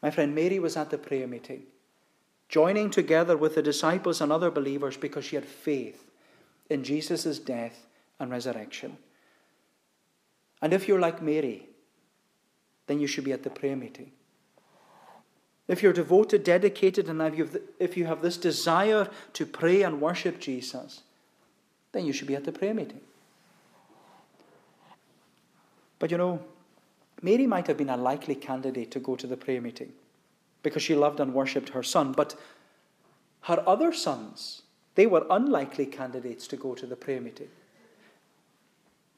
My 0.00 0.12
friend, 0.12 0.32
Mary 0.32 0.60
was 0.60 0.76
at 0.76 0.90
the 0.90 0.96
prayer 0.96 1.26
meeting, 1.26 1.64
joining 2.48 2.88
together 2.88 3.36
with 3.36 3.56
the 3.56 3.62
disciples 3.64 4.20
and 4.20 4.30
other 4.30 4.48
believers 4.48 4.96
because 4.96 5.24
she 5.24 5.34
had 5.34 5.44
faith 5.44 6.08
in 6.70 6.84
Jesus' 6.84 7.40
death 7.40 7.88
and 8.20 8.30
resurrection. 8.30 8.98
And 10.62 10.72
if 10.72 10.86
you're 10.86 11.00
like 11.00 11.20
Mary, 11.20 11.68
then 12.86 13.00
you 13.00 13.08
should 13.08 13.24
be 13.24 13.32
at 13.32 13.42
the 13.42 13.50
prayer 13.50 13.74
meeting. 13.74 14.12
If 15.68 15.82
you're 15.82 15.92
devoted, 15.92 16.44
dedicated, 16.44 17.08
and 17.08 17.20
if 17.80 17.96
you 17.96 18.06
have 18.06 18.22
this 18.22 18.36
desire 18.36 19.08
to 19.32 19.46
pray 19.46 19.82
and 19.82 20.00
worship 20.00 20.38
Jesus, 20.38 21.02
then 21.92 22.06
you 22.06 22.12
should 22.12 22.28
be 22.28 22.36
at 22.36 22.44
the 22.44 22.52
prayer 22.52 22.74
meeting. 22.74 23.00
But 25.98 26.10
you 26.10 26.18
know, 26.18 26.40
Mary 27.22 27.46
might 27.46 27.66
have 27.66 27.78
been 27.78 27.90
a 27.90 27.96
likely 27.96 28.34
candidate 28.34 28.90
to 28.92 29.00
go 29.00 29.16
to 29.16 29.26
the 29.26 29.36
prayer 29.36 29.60
meeting 29.60 29.92
because 30.62 30.82
she 30.82 30.94
loved 30.94 31.20
and 31.20 31.34
worshipped 31.34 31.70
her 31.70 31.82
son, 31.82 32.12
but 32.12 32.34
her 33.42 33.62
other 33.66 33.92
sons, 33.92 34.62
they 34.94 35.06
were 35.06 35.26
unlikely 35.30 35.86
candidates 35.86 36.46
to 36.48 36.56
go 36.56 36.74
to 36.74 36.86
the 36.86 36.96
prayer 36.96 37.20
meeting. 37.20 37.48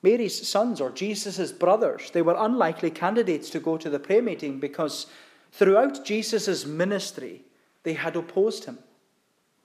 Mary's 0.02 0.46
sons 0.46 0.80
or 0.80 0.90
Jesus' 0.90 1.50
brothers, 1.50 2.10
they 2.12 2.22
were 2.22 2.36
unlikely 2.38 2.90
candidates 2.90 3.50
to 3.50 3.58
go 3.58 3.76
to 3.76 3.90
the 3.90 3.98
prayer 3.98 4.22
meeting 4.22 4.60
because 4.60 5.06
throughout 5.52 6.04
Jesus' 6.04 6.66
ministry, 6.66 7.44
they 7.82 7.94
had 7.94 8.16
opposed 8.16 8.64
him. 8.64 8.78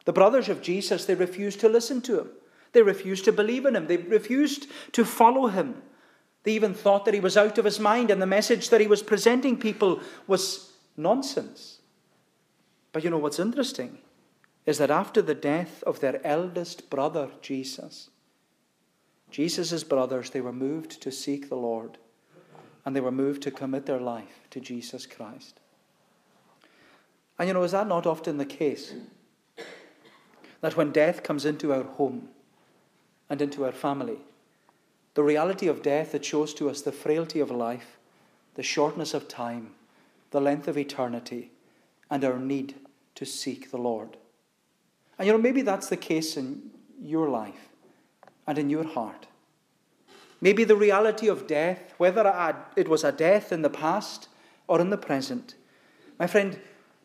The 0.06 0.14
brothers 0.14 0.50
of 0.50 0.62
Jesus, 0.62 1.06
they 1.06 1.16
refused 1.16 1.60
to 1.62 1.70
listen 1.70 2.02
to 2.02 2.20
him. 2.20 2.30
They 2.74 2.82
refused 2.82 3.26
to 3.26 3.32
believe 3.32 3.66
in 3.66 3.76
him. 3.76 3.88
They 3.88 3.98
refused 3.98 4.68
to 4.94 5.06
follow 5.06 5.48
him. 5.48 5.82
They 6.44 6.54
even 6.54 6.74
thought 6.74 7.06
that 7.06 7.14
he 7.14 7.20
was 7.20 7.38
out 7.38 7.58
of 7.58 7.66
his 7.66 7.80
mind 7.80 8.12
and 8.12 8.22
the 8.22 8.28
message 8.28 8.70
that 8.70 8.82
he 8.82 8.88
was 8.88 9.02
presenting 9.02 9.58
people 9.58 10.02
was 10.28 10.74
nonsense. 10.98 11.80
But 12.92 13.04
you 13.04 13.10
know 13.10 13.18
what's 13.18 13.40
interesting 13.40 14.00
is 14.66 14.78
that 14.78 14.92
after 14.92 15.22
the 15.22 15.36
death 15.36 15.84
of 15.84 16.00
their 16.00 16.26
eldest 16.26 16.90
brother, 16.90 17.30
Jesus, 17.42 18.10
Jesus' 19.30 19.84
brothers, 19.84 20.30
they 20.30 20.42
were 20.42 20.54
moved 20.54 21.02
to 21.02 21.12
seek 21.12 21.50
the 21.50 21.56
Lord 21.56 21.98
and 22.86 22.96
they 22.96 23.02
were 23.02 23.12
moved 23.12 23.42
to 23.44 23.52
commit 23.52 23.86
their 23.86 24.00
life 24.00 24.48
to 24.52 24.60
Jesus 24.60 25.06
Christ. 25.06 25.60
And 27.38 27.48
you 27.48 27.54
know, 27.54 27.64
is 27.64 27.72
that 27.72 27.88
not 27.88 28.06
often 28.06 28.38
the 28.38 28.46
case? 28.46 28.94
That 30.62 30.78
when 30.78 30.92
death 30.92 31.24
comes 31.24 31.46
into 31.46 31.74
our 31.74 31.84
home 31.84 32.30
and 33.30 33.42
into 33.42 33.66
our 33.66 33.72
family, 33.72 34.20
the 35.14 35.24
reality 35.24 35.68
of 35.68 35.82
death, 35.82 36.16
it 36.16 36.26
shows 36.26 36.54
to 36.56 36.70
us 36.70 36.82
the 36.82 36.92
frailty 36.92 37.40
of 37.40 37.52
life, 37.52 37.98
the 38.56 38.64
shortness 38.64 39.14
of 39.14 39.28
time, 39.28 39.72
the 40.32 40.42
length 40.42 40.68
of 40.68 40.78
eternity, 40.78 41.52
and 42.10 42.24
our 42.24 42.40
need 42.40 42.76
to 43.16 43.26
seek 43.26 43.72
the 43.72 43.78
Lord. 43.78 44.18
And 45.18 45.28
you 45.28 45.34
know, 45.34 45.40
maybe 45.40 45.62
that's 45.62 45.90
the 45.90 45.98
case 45.98 46.38
in 46.38 46.72
your 47.02 47.30
life 47.30 47.70
and 48.48 48.58
in 48.58 48.70
your 48.70 48.86
heart. 48.86 49.28
Maybe 50.42 50.64
the 50.64 50.76
reality 50.76 51.28
of 51.28 51.48
death, 51.48 51.94
whether 51.98 52.66
it 52.76 52.88
was 52.88 53.04
a 53.04 53.12
death 53.12 53.52
in 53.52 53.62
the 53.62 53.70
past 53.70 54.28
or 54.68 54.82
in 54.82 54.90
the 54.90 54.98
present, 54.98 55.56
my 56.20 56.28
friend, 56.28 56.60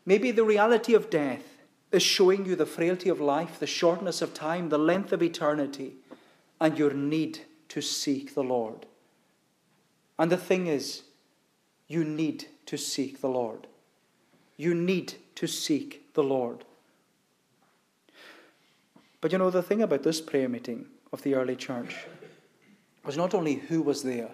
maybe 0.08 0.30
the 0.30 0.42
reality 0.42 0.94
of 0.94 1.10
death 1.10 1.44
is 1.92 2.02
showing 2.02 2.46
you 2.46 2.56
the 2.56 2.64
frailty 2.64 3.10
of 3.10 3.20
life, 3.20 3.60
the 3.60 3.66
shortness 3.66 4.22
of 4.22 4.32
time, 4.32 4.70
the 4.70 4.78
length 4.78 5.12
of 5.12 5.22
eternity, 5.22 5.96
and 6.58 6.78
your 6.78 6.94
need 6.94 7.40
to 7.68 7.82
seek 7.82 8.34
the 8.34 8.42
Lord. 8.42 8.86
And 10.18 10.32
the 10.32 10.38
thing 10.38 10.66
is, 10.66 11.02
you 11.88 12.04
need 12.04 12.46
to 12.64 12.78
seek 12.78 13.20
the 13.20 13.28
Lord. 13.28 13.66
You 14.56 14.74
need 14.74 15.12
to 15.34 15.46
seek 15.46 16.14
the 16.14 16.22
Lord. 16.22 16.64
But 19.20 19.30
you 19.30 19.36
know, 19.36 19.50
the 19.50 19.62
thing 19.62 19.82
about 19.82 20.04
this 20.04 20.22
prayer 20.22 20.48
meeting 20.48 20.86
of 21.12 21.20
the 21.20 21.34
early 21.34 21.54
church 21.54 21.94
was 23.04 23.18
not 23.18 23.34
only 23.34 23.56
who 23.56 23.82
was 23.82 24.02
there, 24.02 24.30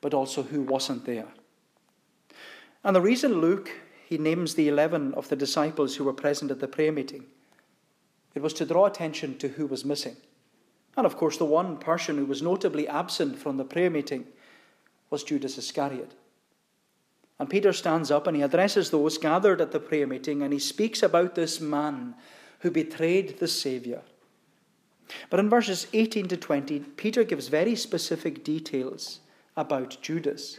but 0.00 0.14
also 0.14 0.42
who 0.42 0.62
wasn't 0.62 1.04
there. 1.04 1.28
And 2.82 2.96
the 2.96 3.00
reason 3.00 3.40
Luke, 3.40 3.70
he 4.06 4.18
names 4.18 4.54
the 4.54 4.68
11 4.68 5.14
of 5.14 5.28
the 5.28 5.36
disciples 5.36 5.96
who 5.96 6.04
were 6.04 6.12
present 6.12 6.50
at 6.50 6.60
the 6.60 6.68
prayer 6.68 6.92
meeting, 6.92 7.24
it 8.34 8.42
was 8.42 8.52
to 8.54 8.66
draw 8.66 8.86
attention 8.86 9.38
to 9.38 9.48
who 9.48 9.66
was 9.66 9.84
missing. 9.84 10.16
And 10.96 11.06
of 11.06 11.16
course, 11.16 11.36
the 11.36 11.44
one 11.44 11.76
person 11.76 12.18
who 12.18 12.26
was 12.26 12.42
notably 12.42 12.86
absent 12.86 13.38
from 13.38 13.56
the 13.56 13.64
prayer 13.64 13.90
meeting 13.90 14.26
was 15.10 15.24
Judas 15.24 15.58
Iscariot. 15.58 16.12
And 17.38 17.50
Peter 17.50 17.72
stands 17.72 18.10
up 18.10 18.26
and 18.26 18.36
he 18.36 18.42
addresses 18.42 18.90
those 18.90 19.18
gathered 19.18 19.60
at 19.60 19.72
the 19.72 19.80
prayer 19.80 20.06
meeting 20.06 20.42
and 20.42 20.52
he 20.52 20.58
speaks 20.58 21.02
about 21.02 21.34
this 21.34 21.60
man 21.60 22.14
who 22.60 22.70
betrayed 22.70 23.38
the 23.38 23.48
Saviour. 23.48 24.02
But 25.30 25.40
in 25.40 25.50
verses 25.50 25.86
18 25.92 26.28
to 26.28 26.36
20, 26.36 26.80
Peter 26.96 27.24
gives 27.24 27.48
very 27.48 27.74
specific 27.74 28.44
details 28.44 29.20
about 29.56 29.98
Judas. 30.00 30.58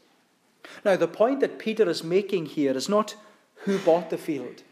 Now, 0.83 0.95
the 0.95 1.07
point 1.07 1.39
that 1.39 1.59
Peter 1.59 1.89
is 1.89 2.03
making 2.03 2.47
here 2.47 2.75
is 2.75 2.89
not 2.89 3.15
who 3.65 3.77
bought 3.79 4.09
the 4.09 4.17
field, 4.17 4.63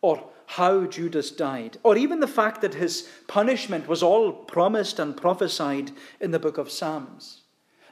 or 0.00 0.30
how 0.46 0.86
Judas 0.86 1.30
died, 1.30 1.78
or 1.82 1.96
even 1.96 2.20
the 2.20 2.26
fact 2.26 2.60
that 2.62 2.74
his 2.74 3.08
punishment 3.28 3.86
was 3.86 4.02
all 4.02 4.32
promised 4.32 4.98
and 4.98 5.16
prophesied 5.16 5.92
in 6.20 6.30
the 6.30 6.38
book 6.38 6.58
of 6.58 6.70
Psalms. 6.70 7.42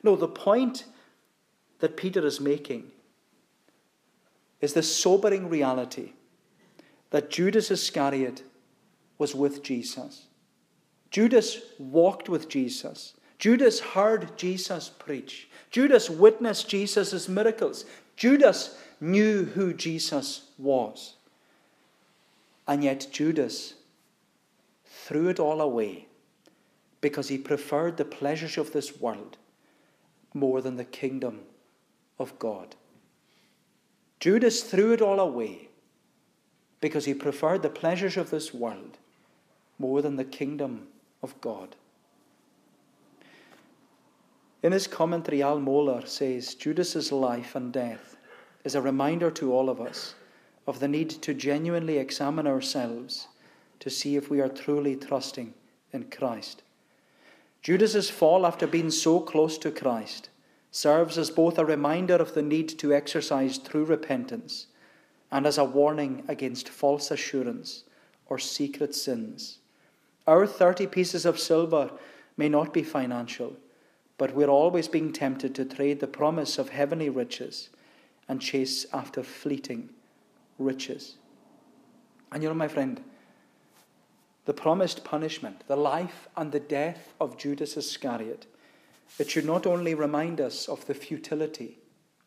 No, 0.03 0.17
the 0.17 0.29
point 0.29 0.85
that 1.81 1.97
Peter 1.97 2.27
is 2.27 2.41
making 2.41 2.91
is 4.61 4.73
the 4.73 4.83
sobering 4.83 5.49
reality 5.49 6.13
that 7.11 7.31
Judas 7.31 7.71
Iscariot 7.71 8.43
was 9.19 9.35
with 9.35 9.63
Jesus. 9.63 10.27
Judas 11.11 11.61
walked 11.79 12.29
with 12.29 12.49
Jesus. 12.49 13.15
Judas 13.39 13.81
heard 13.81 14.37
Jesus 14.37 14.89
preach. 14.89 15.49
Judas 15.71 16.11
witnessed 16.11 16.69
Jesus' 16.69 17.29
miracles. 17.29 17.85
Judas 18.17 18.77
knew 19.01 19.45
who 19.45 19.73
Jesus 19.73 20.49
was. 20.59 21.15
And 22.67 22.83
yet, 22.83 23.07
Judas 23.13 23.75
threw 24.85 25.29
it 25.29 25.39
all 25.39 25.61
away 25.61 26.07
because 27.01 27.29
he 27.29 27.39
preferred 27.39 27.97
the 27.97 28.05
pleasures 28.05 28.59
of 28.59 28.73
this 28.73 29.01
world 29.01 29.37
more 30.35 30.61
than 30.61 30.77
the 30.77 30.85
kingdom 30.85 31.41
of 32.19 32.39
God. 32.39 32.75
Judas 34.21 34.63
threw 34.63 34.93
it 34.93 35.01
all 35.01 35.21
away 35.21 35.69
because 36.81 37.05
he 37.05 37.15
preferred 37.15 37.63
the 37.63 37.71
pleasures 37.71 38.17
of 38.17 38.31
this 38.31 38.53
world 38.53 38.99
more 39.79 40.03
than 40.03 40.17
the 40.17 40.25
kingdom 40.25 40.89
of 41.23 41.41
God. 41.41 41.77
In 44.63 44.73
his 44.73 44.89
commentary, 44.89 45.41
Al 45.43 45.61
Mohler 45.61 46.07
says 46.07 46.55
Judas's 46.55 47.13
life 47.13 47.55
and 47.55 47.73
death 47.73 48.17
is 48.65 48.75
a 48.75 48.83
reminder 48.83 49.31
to 49.31 49.53
all 49.53 49.71
of 49.71 49.81
us 49.81 50.15
of 50.67 50.81
the 50.81 50.89
need 50.89 51.11
to 51.11 51.33
genuinely 51.33 51.99
examine 51.99 52.47
ourselves 52.47 53.29
to 53.79 53.89
see 53.89 54.17
if 54.17 54.29
we 54.29 54.41
are 54.41 54.49
truly 54.49 54.97
trusting 54.97 55.55
in 55.93 56.05
Christ. 56.11 56.63
Judas's 57.63 58.11
fall 58.11 58.45
after 58.45 58.67
being 58.67 58.91
so 58.91 59.21
close 59.21 59.59
to 59.59 59.71
Christ 59.71 60.29
serves 60.73 61.17
as 61.17 61.31
both 61.31 61.57
a 61.59 61.65
reminder 61.65 62.17
of 62.17 62.35
the 62.35 62.43
need 62.43 62.69
to 62.81 62.93
exercise 62.93 63.59
true 63.59 63.85
repentance 63.85 64.67
and 65.31 65.47
as 65.47 65.59
a 65.59 65.65
warning 65.65 66.25
against 66.27 66.69
false 66.69 67.11
assurance 67.11 67.85
or 68.27 68.39
secret 68.39 68.95
sins. 68.95 69.59
Our 70.27 70.47
30 70.47 70.89
pieces 70.89 71.25
of 71.25 71.39
silver 71.39 71.91
may 72.37 72.49
not 72.49 72.75
be 72.75 72.83
financial, 72.83 73.57
but 74.19 74.35
we're 74.35 74.49
always 74.49 74.89
being 74.89 75.13
tempted 75.13 75.55
to 75.55 75.65
trade 75.65 76.01
the 76.01 76.07
promise 76.09 76.59
of 76.59 76.71
heavenly 76.71 77.09
riches 77.09 77.71
and 78.29 78.43
chase 78.43 78.85
after 78.93 79.23
fleeting 79.23 79.89
riches. 80.59 81.15
And 82.33 82.43
you 82.43 82.49
know, 82.49 82.55
my 82.55 82.69
friend, 82.69 83.01
the 84.45 84.53
promised 84.53 85.05
punishment, 85.05 85.63
the 85.69 85.77
life 85.77 86.29
and 86.37 86.53
the 86.53 86.61
death 86.61 87.15
of 87.21 87.39
Judas 87.39 87.77
Iscariot, 87.77 88.47
it 89.19 89.31
should 89.31 89.47
not 89.47 89.67
only 89.67 89.95
remind 89.95 90.41
us 90.41 90.69
of 90.69 90.87
the 90.87 90.95
futility 90.95 91.79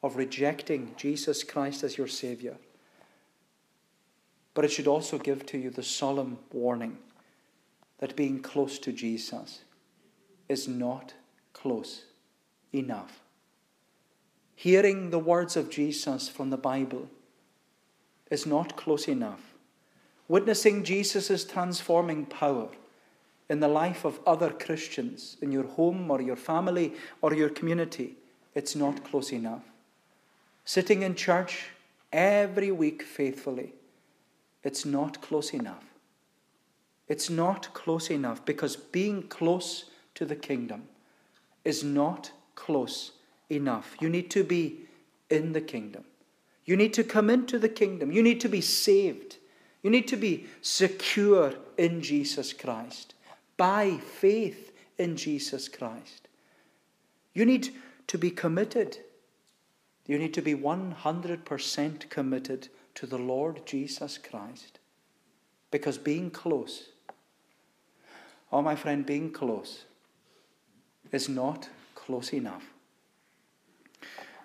of 0.01 0.15
rejecting 0.15 0.93
Jesus 0.97 1.43
Christ 1.43 1.83
as 1.83 1.97
your 1.97 2.07
Saviour, 2.07 2.55
but 4.53 4.65
it 4.65 4.71
should 4.71 4.87
also 4.87 5.17
give 5.17 5.45
to 5.47 5.57
you 5.57 5.69
the 5.69 5.83
solemn 5.83 6.39
warning 6.51 6.97
that 7.99 8.15
being 8.15 8.41
close 8.41 8.79
to 8.79 8.91
Jesus 8.91 9.61
is 10.49 10.67
not 10.67 11.13
close 11.53 12.03
enough. 12.73 13.21
Hearing 14.55 15.09
the 15.09 15.19
words 15.19 15.57
of 15.57 15.69
Jesus 15.69 16.29
from 16.29 16.49
the 16.49 16.57
Bible 16.57 17.09
is 18.29 18.45
not 18.45 18.75
close 18.75 19.07
enough. 19.07 19.41
Witnessing 20.27 20.83
Jesus' 20.83 21.43
transforming 21.43 22.25
power 22.25 22.69
in 23.49 23.59
the 23.59 23.67
life 23.67 24.05
of 24.05 24.19
other 24.25 24.49
Christians 24.49 25.35
in 25.41 25.51
your 25.51 25.65
home 25.65 26.09
or 26.09 26.21
your 26.21 26.35
family 26.35 26.93
or 27.21 27.33
your 27.33 27.49
community, 27.49 28.15
it's 28.55 28.75
not 28.75 29.03
close 29.03 29.33
enough. 29.33 29.63
Sitting 30.63 31.01
in 31.01 31.15
church 31.15 31.69
every 32.13 32.71
week 32.71 33.03
faithfully, 33.03 33.73
it's 34.63 34.85
not 34.85 35.21
close 35.21 35.53
enough. 35.53 35.83
It's 37.07 37.29
not 37.29 37.73
close 37.73 38.09
enough 38.09 38.45
because 38.45 38.75
being 38.77 39.23
close 39.23 39.85
to 40.15 40.23
the 40.23 40.35
kingdom 40.35 40.83
is 41.63 41.83
not 41.83 42.31
close 42.55 43.11
enough. 43.49 43.95
You 43.99 44.09
need 44.09 44.29
to 44.31 44.43
be 44.43 44.87
in 45.29 45.53
the 45.53 45.61
kingdom. 45.61 46.03
You 46.65 46.75
need 46.75 46.93
to 46.93 47.03
come 47.03 47.29
into 47.29 47.59
the 47.59 47.69
kingdom. 47.69 48.11
You 48.11 48.23
need 48.23 48.39
to 48.41 48.49
be 48.49 48.61
saved. 48.61 49.37
You 49.81 49.89
need 49.89 50.07
to 50.09 50.17
be 50.17 50.45
secure 50.61 51.55
in 51.77 52.01
Jesus 52.01 52.53
Christ 52.53 53.15
by 53.57 53.97
faith 53.97 54.71
in 54.97 55.15
Jesus 55.17 55.67
Christ. 55.67 56.27
You 57.33 57.45
need 57.45 57.69
to 58.07 58.17
be 58.17 58.31
committed. 58.31 58.99
You 60.07 60.17
need 60.17 60.33
to 60.33 60.41
be 60.41 60.53
100% 60.53 62.09
committed 62.09 62.67
to 62.95 63.07
the 63.07 63.17
Lord 63.17 63.65
Jesus 63.65 64.17
Christ. 64.17 64.79
Because 65.71 65.97
being 65.97 66.29
close, 66.29 66.89
oh, 68.51 68.61
my 68.61 68.75
friend, 68.75 69.05
being 69.05 69.31
close 69.31 69.85
is 71.11 71.29
not 71.29 71.69
close 71.95 72.33
enough. 72.33 72.71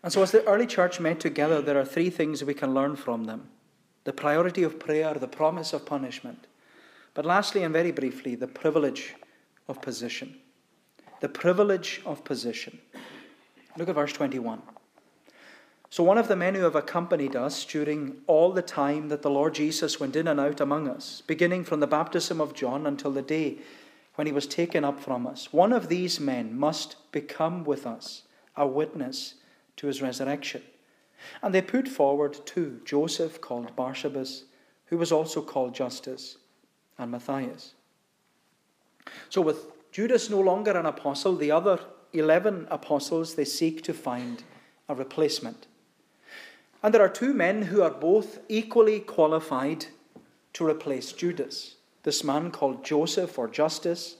And 0.02 0.12
so, 0.12 0.22
as 0.22 0.30
the 0.30 0.44
early 0.44 0.66
church 0.66 1.00
met 1.00 1.18
together, 1.18 1.60
there 1.60 1.78
are 1.78 1.84
three 1.84 2.10
things 2.10 2.44
we 2.44 2.54
can 2.54 2.74
learn 2.74 2.96
from 2.96 3.24
them 3.24 3.48
the 4.04 4.12
priority 4.12 4.62
of 4.62 4.78
prayer, 4.78 5.14
the 5.14 5.26
promise 5.26 5.72
of 5.72 5.84
punishment. 5.84 6.46
But 7.12 7.26
lastly, 7.26 7.64
and 7.64 7.72
very 7.72 7.90
briefly, 7.90 8.36
the 8.36 8.46
privilege 8.46 9.14
of 9.66 9.82
position. 9.82 10.36
The 11.20 11.28
privilege 11.28 12.02
of 12.06 12.22
position. 12.22 12.78
Look 13.76 13.88
at 13.88 13.94
verse 13.96 14.12
21. 14.12 14.62
So, 15.90 16.04
one 16.04 16.18
of 16.18 16.28
the 16.28 16.36
men 16.36 16.54
who 16.54 16.62
have 16.62 16.76
accompanied 16.76 17.34
us 17.34 17.64
during 17.64 18.18
all 18.26 18.52
the 18.52 18.62
time 18.62 19.08
that 19.08 19.22
the 19.22 19.30
Lord 19.30 19.54
Jesus 19.54 19.98
went 19.98 20.14
in 20.14 20.28
and 20.28 20.38
out 20.38 20.60
among 20.60 20.88
us, 20.88 21.22
beginning 21.26 21.64
from 21.64 21.80
the 21.80 21.86
baptism 21.86 22.40
of 22.40 22.54
John 22.54 22.86
until 22.86 23.10
the 23.10 23.22
day 23.22 23.58
when 24.16 24.26
he 24.26 24.32
was 24.32 24.46
taken 24.46 24.84
up 24.84 24.98
from 24.98 25.26
us, 25.26 25.52
one 25.52 25.72
of 25.72 25.88
these 25.88 26.18
men 26.18 26.58
must 26.58 26.96
become 27.12 27.64
with 27.64 27.86
us 27.86 28.22
a 28.56 28.66
witness 28.66 29.34
to 29.76 29.86
his 29.86 30.02
resurrection. 30.02 30.62
And 31.42 31.54
they 31.54 31.62
put 31.62 31.86
forward 31.86 32.38
two 32.44 32.80
Joseph, 32.84 33.40
called 33.40 33.76
Barsabas, 33.76 34.44
who 34.86 34.98
was 34.98 35.12
also 35.12 35.42
called 35.42 35.74
Justus, 35.74 36.38
and 36.98 37.10
Matthias. 37.10 37.74
So, 39.28 39.40
with 39.40 39.92
Judas 39.92 40.30
no 40.30 40.40
longer 40.40 40.72
an 40.72 40.86
apostle, 40.86 41.36
the 41.36 41.50
other 41.50 41.78
11 42.12 42.68
apostles, 42.70 43.34
they 43.34 43.44
seek 43.44 43.82
to 43.82 43.94
find 43.94 44.42
a 44.88 44.94
replacement. 44.94 45.66
And 46.82 46.94
there 46.94 47.02
are 47.02 47.08
two 47.08 47.34
men 47.34 47.62
who 47.62 47.82
are 47.82 47.90
both 47.90 48.38
equally 48.48 49.00
qualified 49.00 49.86
to 50.54 50.66
replace 50.66 51.12
Judas 51.12 51.75
this 52.06 52.22
man 52.22 52.52
called 52.52 52.84
Joseph 52.84 53.36
or 53.36 53.48
Justus, 53.48 54.14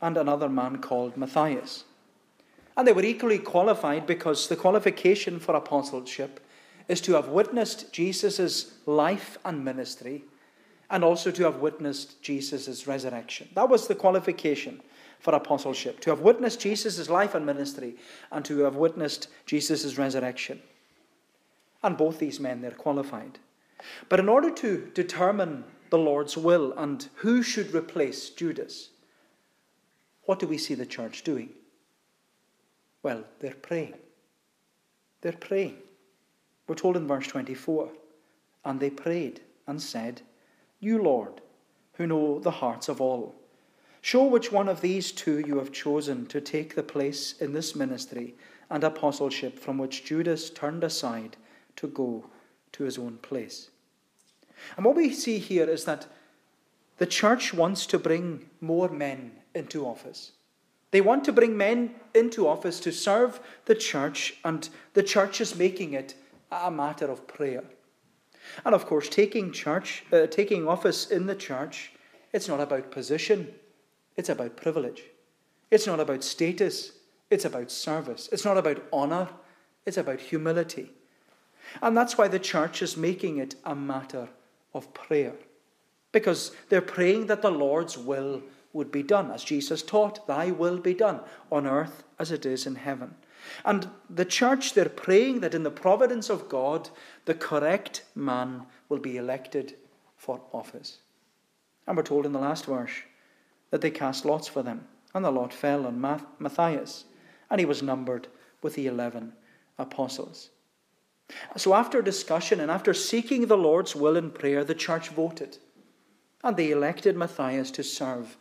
and 0.00 0.16
another 0.16 0.48
man 0.48 0.78
called 0.78 1.14
Matthias. 1.14 1.84
And 2.74 2.88
they 2.88 2.92
were 2.92 3.04
equally 3.04 3.38
qualified 3.38 4.06
because 4.06 4.48
the 4.48 4.56
qualification 4.56 5.38
for 5.38 5.54
apostleship 5.54 6.40
is 6.88 7.02
to 7.02 7.12
have 7.12 7.28
witnessed 7.28 7.92
Jesus' 7.92 8.72
life 8.86 9.36
and 9.44 9.62
ministry 9.62 10.24
and 10.88 11.04
also 11.04 11.30
to 11.30 11.42
have 11.42 11.56
witnessed 11.56 12.22
Jesus' 12.22 12.86
resurrection. 12.86 13.50
That 13.54 13.68
was 13.68 13.88
the 13.88 13.94
qualification 13.94 14.80
for 15.20 15.34
apostleship 15.34 16.00
to 16.00 16.10
have 16.10 16.20
witnessed 16.20 16.60
Jesus' 16.60 17.10
life 17.10 17.34
and 17.34 17.44
ministry 17.44 17.96
and 18.32 18.42
to 18.46 18.60
have 18.60 18.76
witnessed 18.76 19.28
Jesus' 19.44 19.98
resurrection. 19.98 20.62
And 21.82 21.98
both 21.98 22.20
these 22.20 22.40
men, 22.40 22.62
they're 22.62 22.70
qualified. 22.70 23.38
But 24.08 24.18
in 24.18 24.30
order 24.30 24.50
to 24.50 24.90
determine 24.94 25.64
the 25.90 25.98
Lord's 25.98 26.36
will 26.36 26.72
and 26.72 27.08
who 27.16 27.42
should 27.42 27.74
replace 27.74 28.30
Judas, 28.30 28.90
what 30.24 30.38
do 30.38 30.46
we 30.46 30.58
see 30.58 30.74
the 30.74 30.86
church 30.86 31.22
doing? 31.22 31.50
Well, 33.02 33.24
they're 33.40 33.54
praying. 33.54 33.94
They're 35.20 35.32
praying. 35.32 35.76
We're 36.66 36.74
told 36.74 36.96
in 36.96 37.06
verse 37.06 37.26
24, 37.26 37.88
and 38.64 38.78
they 38.78 38.90
prayed 38.90 39.40
and 39.66 39.80
said, 39.80 40.22
You, 40.80 41.02
Lord, 41.02 41.40
who 41.94 42.06
know 42.06 42.38
the 42.38 42.50
hearts 42.50 42.88
of 42.88 43.00
all, 43.00 43.34
show 44.00 44.24
which 44.24 44.52
one 44.52 44.68
of 44.68 44.80
these 44.80 45.12
two 45.12 45.38
you 45.40 45.58
have 45.58 45.72
chosen 45.72 46.26
to 46.26 46.40
take 46.40 46.74
the 46.74 46.82
place 46.82 47.34
in 47.40 47.52
this 47.52 47.74
ministry 47.74 48.34
and 48.70 48.84
apostleship 48.84 49.58
from 49.58 49.78
which 49.78 50.04
Judas 50.04 50.50
turned 50.50 50.84
aside 50.84 51.36
to 51.76 51.86
go 51.86 52.26
to 52.72 52.84
his 52.84 52.98
own 52.98 53.16
place. 53.22 53.70
And 54.76 54.84
what 54.84 54.96
we 54.96 55.12
see 55.12 55.38
here 55.38 55.68
is 55.68 55.84
that 55.84 56.06
the 56.98 57.06
church 57.06 57.54
wants 57.54 57.86
to 57.86 57.98
bring 57.98 58.48
more 58.60 58.88
men 58.88 59.32
into 59.54 59.86
office. 59.86 60.32
They 60.90 61.00
want 61.00 61.24
to 61.24 61.32
bring 61.32 61.56
men 61.56 61.94
into 62.14 62.48
office 62.48 62.80
to 62.80 62.92
serve 62.92 63.40
the 63.66 63.74
church, 63.74 64.38
and 64.44 64.68
the 64.94 65.02
church 65.02 65.40
is 65.40 65.56
making 65.56 65.92
it 65.92 66.14
a 66.50 66.70
matter 66.70 67.06
of 67.06 67.26
prayer. 67.26 67.64
And 68.64 68.74
of 68.74 68.86
course, 68.86 69.08
taking 69.08 69.52
church, 69.52 70.04
uh, 70.12 70.26
taking 70.26 70.66
office 70.66 71.10
in 71.10 71.26
the 71.26 71.34
church, 71.34 71.92
it's 72.32 72.48
not 72.48 72.60
about 72.60 72.90
position, 72.90 73.54
it's 74.16 74.30
about 74.30 74.56
privilege. 74.56 75.04
It's 75.70 75.86
not 75.86 76.00
about 76.00 76.24
status, 76.24 76.92
it's 77.30 77.44
about 77.44 77.70
service. 77.70 78.28
It's 78.32 78.44
not 78.44 78.56
about 78.56 78.82
honor, 78.92 79.28
it's 79.84 79.98
about 79.98 80.20
humility. 80.20 80.90
And 81.82 81.94
that's 81.94 82.16
why 82.16 82.28
the 82.28 82.38
church 82.38 82.80
is 82.80 82.96
making 82.96 83.36
it 83.36 83.54
a 83.64 83.74
matter 83.74 84.28
of 84.78 84.94
prayer. 84.94 85.34
Because 86.12 86.52
they're 86.70 86.80
praying 86.80 87.26
that 87.26 87.42
the 87.42 87.50
Lord's 87.50 87.98
will 87.98 88.42
would 88.72 88.90
be 88.90 89.02
done, 89.02 89.30
as 89.30 89.44
Jesus 89.44 89.82
taught, 89.82 90.26
Thy 90.26 90.50
will 90.50 90.78
be 90.78 90.94
done 90.94 91.20
on 91.50 91.66
earth 91.66 92.04
as 92.18 92.30
it 92.30 92.46
is 92.46 92.66
in 92.66 92.76
heaven. 92.76 93.14
And 93.64 93.88
the 94.08 94.24
church, 94.24 94.74
they're 94.74 94.88
praying 94.88 95.40
that 95.40 95.54
in 95.54 95.62
the 95.62 95.70
providence 95.70 96.30
of 96.30 96.48
God, 96.48 96.90
the 97.24 97.34
correct 97.34 98.04
man 98.14 98.66
will 98.88 98.98
be 98.98 99.16
elected 99.16 99.76
for 100.16 100.40
office. 100.52 100.98
And 101.86 101.96
we're 101.96 102.02
told 102.02 102.26
in 102.26 102.32
the 102.32 102.38
last 102.38 102.66
verse 102.66 102.92
that 103.70 103.80
they 103.80 103.90
cast 103.90 104.24
lots 104.24 104.48
for 104.48 104.62
them, 104.62 104.86
and 105.14 105.24
the 105.24 105.30
lot 105.30 105.52
fell 105.52 105.86
on 105.86 106.00
Matthias, 106.38 107.04
and 107.50 107.60
he 107.60 107.66
was 107.66 107.82
numbered 107.82 108.28
with 108.62 108.74
the 108.74 108.86
eleven 108.86 109.32
apostles. 109.78 110.50
So, 111.56 111.74
after 111.74 112.00
discussion 112.00 112.60
and 112.60 112.70
after 112.70 112.94
seeking 112.94 113.46
the 113.46 113.56
Lord's 113.56 113.94
will 113.94 114.16
in 114.16 114.30
prayer, 114.30 114.64
the 114.64 114.74
church 114.74 115.10
voted, 115.10 115.58
and 116.42 116.56
they 116.56 116.70
elected 116.70 117.16
Matthias 117.16 117.70
to 117.72 117.82
serve 117.82 118.36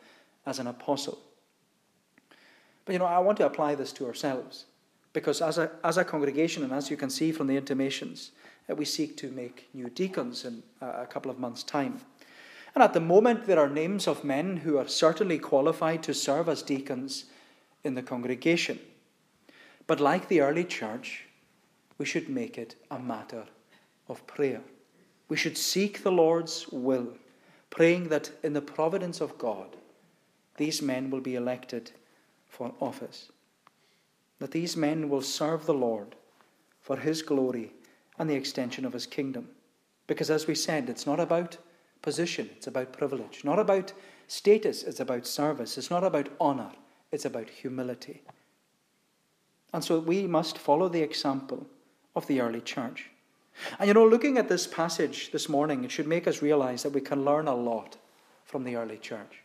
as 0.45 0.59
an 0.59 0.67
apostle. 0.67 1.19
But 2.85 2.93
you 2.93 2.99
know, 2.99 3.05
I 3.05 3.19
want 3.19 3.37
to 3.39 3.45
apply 3.45 3.75
this 3.75 3.91
to 3.93 4.05
ourselves. 4.05 4.65
Because 5.11 5.41
as 5.41 5.57
a, 5.57 5.71
as 5.83 5.97
a 5.97 6.05
congregation, 6.05 6.63
and 6.63 6.71
as 6.71 6.89
you 6.89 6.95
can 6.95 7.09
see 7.09 7.31
from 7.31 7.47
the 7.47 7.57
intimations, 7.57 8.31
we 8.69 8.85
seek 8.85 9.17
to 9.17 9.31
make 9.31 9.67
new 9.73 9.89
deacons 9.89 10.45
in 10.45 10.63
a 10.81 11.05
couple 11.05 11.31
of 11.31 11.39
months' 11.39 11.63
time. 11.63 12.01
And 12.75 12.83
at 12.83 12.93
the 12.93 12.99
moment, 12.99 13.47
there 13.47 13.59
are 13.59 13.69
names 13.69 14.07
of 14.07 14.23
men 14.23 14.57
who 14.57 14.77
are 14.77 14.87
certainly 14.87 15.39
qualified 15.39 16.03
to 16.03 16.13
serve 16.13 16.47
as 16.47 16.61
deacons 16.61 17.25
in 17.83 17.95
the 17.95 18.03
congregation. 18.03 18.79
But 19.87 19.99
like 19.99 20.27
the 20.27 20.41
early 20.41 20.65
church, 20.65 21.26
we 21.97 22.05
should 22.05 22.29
make 22.29 22.57
it 22.57 22.75
a 22.91 22.99
matter 22.99 23.45
of 24.07 24.25
prayer. 24.27 24.61
We 25.29 25.37
should 25.37 25.57
seek 25.57 26.03
the 26.03 26.11
Lord's 26.11 26.67
will, 26.69 27.17
praying 27.69 28.09
that 28.09 28.31
in 28.43 28.53
the 28.53 28.61
providence 28.61 29.21
of 29.21 29.37
God, 29.37 29.75
these 30.57 30.81
men 30.81 31.09
will 31.09 31.21
be 31.21 31.35
elected 31.35 31.91
for 32.47 32.73
office 32.79 33.31
that 34.39 34.51
these 34.51 34.77
men 34.77 35.09
will 35.09 35.21
serve 35.21 35.65
the 35.65 35.73
Lord 35.73 36.15
for 36.81 36.97
his 36.97 37.21
glory 37.21 37.73
and 38.17 38.29
the 38.29 38.35
extension 38.35 38.85
of 38.85 38.93
his 38.93 39.05
kingdom. 39.05 39.49
Because 40.05 40.29
as 40.29 40.47
we 40.47 40.55
said, 40.55 40.89
it's 40.89 41.05
not 41.05 41.19
about 41.19 41.57
position, 42.01 42.49
it's 42.55 42.67
about 42.67 42.93
privilege. 42.93 43.43
Not 43.43 43.59
about 43.59 43.93
status, 44.27 44.83
it's 44.83 44.99
about 44.99 45.25
service. 45.25 45.77
It's 45.77 45.91
not 45.91 46.03
about 46.03 46.29
honor, 46.39 46.71
it's 47.11 47.25
about 47.25 47.49
humility. 47.49 48.21
And 49.73 49.83
so 49.83 49.99
we 49.99 50.27
must 50.27 50.57
follow 50.57 50.87
the 50.87 51.01
example 51.01 51.67
of 52.17 52.27
the 52.27 52.41
early 52.41 52.59
church. 52.59 53.09
And 53.79 53.87
you 53.87 53.93
know, 53.93 54.05
looking 54.05 54.37
at 54.37 54.49
this 54.49 54.67
passage 54.67 55.31
this 55.31 55.47
morning, 55.47 55.85
it 55.85 55.91
should 55.91 56.07
make 56.07 56.27
us 56.27 56.41
realize 56.41 56.83
that 56.83 56.91
we 56.91 57.01
can 57.01 57.23
learn 57.23 57.47
a 57.47 57.55
lot 57.55 57.95
from 58.43 58.65
the 58.65 58.75
early 58.75 58.97
church. 58.97 59.43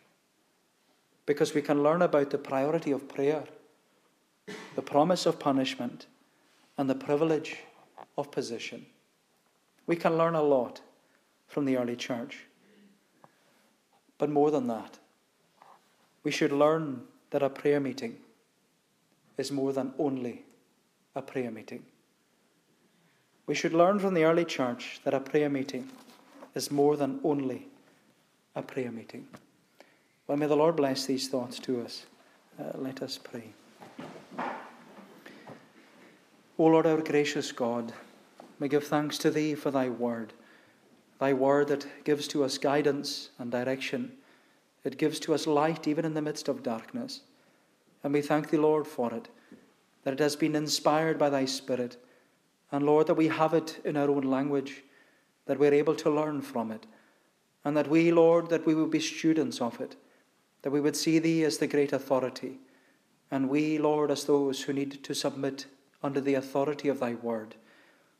Because 1.25 1.53
we 1.53 1.61
can 1.61 1.81
learn 1.81 2.01
about 2.01 2.29
the 2.29 2.37
priority 2.37 2.91
of 2.91 3.07
prayer 3.07 3.45
the 4.75 4.81
promise 4.81 5.25
of 5.25 5.39
punishment, 5.39 6.07
and 6.77 6.89
the 6.89 6.95
privilege 6.95 7.57
of 8.17 8.31
position. 8.31 8.85
We 9.85 9.95
can 9.95 10.17
learn 10.17 10.35
a 10.35 10.41
lot 10.41 10.81
from 11.47 11.65
the 11.65 11.77
early 11.77 11.95
church. 11.95 12.45
But 14.17 14.29
more 14.29 14.51
than 14.51 14.67
that, 14.67 14.99
we 16.23 16.31
should 16.31 16.51
learn 16.51 17.03
that 17.29 17.43
a 17.43 17.49
prayer 17.49 17.79
meeting 17.79 18.17
is 19.37 19.51
more 19.51 19.73
than 19.73 19.93
only 19.99 20.43
a 21.15 21.21
prayer 21.21 21.51
meeting. 21.51 21.85
We 23.45 23.55
should 23.55 23.73
learn 23.73 23.99
from 23.99 24.13
the 24.13 24.23
early 24.23 24.45
church 24.45 25.01
that 25.03 25.13
a 25.13 25.19
prayer 25.19 25.49
meeting 25.49 25.89
is 26.55 26.71
more 26.71 26.95
than 26.95 27.19
only 27.23 27.67
a 28.55 28.61
prayer 28.61 28.91
meeting. 28.91 29.27
Well, 30.27 30.37
may 30.37 30.47
the 30.47 30.55
Lord 30.55 30.77
bless 30.77 31.05
these 31.05 31.27
thoughts 31.27 31.59
to 31.59 31.81
us. 31.81 32.05
Uh, 32.59 32.71
let 32.75 33.01
us 33.01 33.17
pray. 33.17 33.53
O 36.57 36.65
Lord, 36.65 36.85
our 36.85 37.01
gracious 37.01 37.51
God, 37.51 37.91
we 38.59 38.69
give 38.69 38.85
thanks 38.85 39.17
to 39.17 39.31
Thee 39.31 39.55
for 39.55 39.71
Thy 39.71 39.89
word, 39.89 40.31
Thy 41.19 41.33
word 41.33 41.67
that 41.67 41.85
gives 42.05 42.27
to 42.29 42.43
us 42.43 42.57
guidance 42.57 43.29
and 43.39 43.51
direction. 43.51 44.13
It 44.85 44.97
gives 44.97 45.19
to 45.21 45.33
us 45.33 45.47
light 45.47 45.87
even 45.87 46.05
in 46.05 46.13
the 46.13 46.21
midst 46.21 46.47
of 46.47 46.63
darkness. 46.63 47.21
And 48.03 48.13
we 48.13 48.21
thank 48.21 48.49
Thee, 48.49 48.57
Lord, 48.57 48.87
for 48.87 49.13
it, 49.13 49.27
that 50.03 50.13
it 50.13 50.19
has 50.19 50.35
been 50.35 50.55
inspired 50.55 51.17
by 51.17 51.29
Thy 51.29 51.45
Spirit. 51.45 51.97
And 52.73 52.87
Lord, 52.87 53.05
that 53.05 53.13
we 53.13 53.27
have 53.27 53.53
it 53.53 53.79
in 53.85 53.95
our 53.95 54.09
own 54.09 54.23
language, 54.23 54.83
that 55.45 55.59
we're 55.59 55.75
able 55.75 55.95
to 55.95 56.09
learn 56.09 56.41
from 56.41 56.71
it. 56.71 56.87
And 57.63 57.77
that 57.77 57.87
we, 57.87 58.11
Lord, 58.11 58.49
that 58.49 58.65
we 58.65 58.73
would 58.73 58.89
be 58.89 58.99
students 58.99 59.61
of 59.61 59.79
it, 59.79 59.95
that 60.63 60.71
we 60.71 60.81
would 60.81 60.95
see 60.95 61.19
Thee 61.19 61.43
as 61.43 61.59
the 61.59 61.67
great 61.67 61.93
authority. 61.93 62.57
And 63.29 63.47
we, 63.47 63.77
Lord, 63.77 64.09
as 64.09 64.25
those 64.25 64.63
who 64.63 64.73
need 64.73 65.03
to 65.03 65.13
submit 65.13 65.67
under 66.01 66.19
the 66.19 66.33
authority 66.33 66.89
of 66.89 66.99
thy 66.99 67.13
word. 67.13 67.55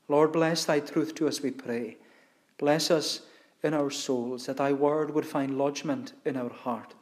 Lord, 0.08 0.32
bless 0.32 0.66
thy 0.66 0.80
truth 0.80 1.16
to 1.16 1.28
us, 1.28 1.42
we 1.42 1.50
pray. 1.50 1.98
Bless 2.60 2.92
us 2.92 3.22
in 3.64 3.74
our 3.74 3.90
souls, 3.90 4.46
that 4.46 4.58
thy 4.58 4.72
word 4.72 5.16
would 5.16 5.26
find 5.26 5.58
lodgment 5.58 6.14
in 6.26 6.38
our 6.38 6.52
heart. 6.52 6.94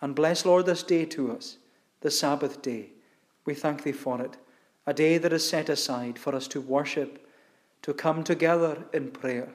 And 0.00 0.14
bless, 0.14 0.44
Lord, 0.44 0.66
this 0.66 0.82
day 0.82 1.04
to 1.06 1.30
us, 1.30 1.58
the 2.00 2.10
Sabbath 2.10 2.62
day. 2.62 2.90
We 3.44 3.54
thank 3.54 3.84
thee 3.84 3.92
for 3.92 4.20
it, 4.20 4.36
a 4.86 4.94
day 4.94 5.18
that 5.18 5.32
is 5.32 5.48
set 5.48 5.68
aside 5.68 6.18
for 6.18 6.34
us 6.34 6.48
to 6.48 6.60
worship, 6.60 7.26
to 7.82 7.94
come 7.94 8.24
together 8.24 8.84
in 8.92 9.10
prayer, 9.10 9.48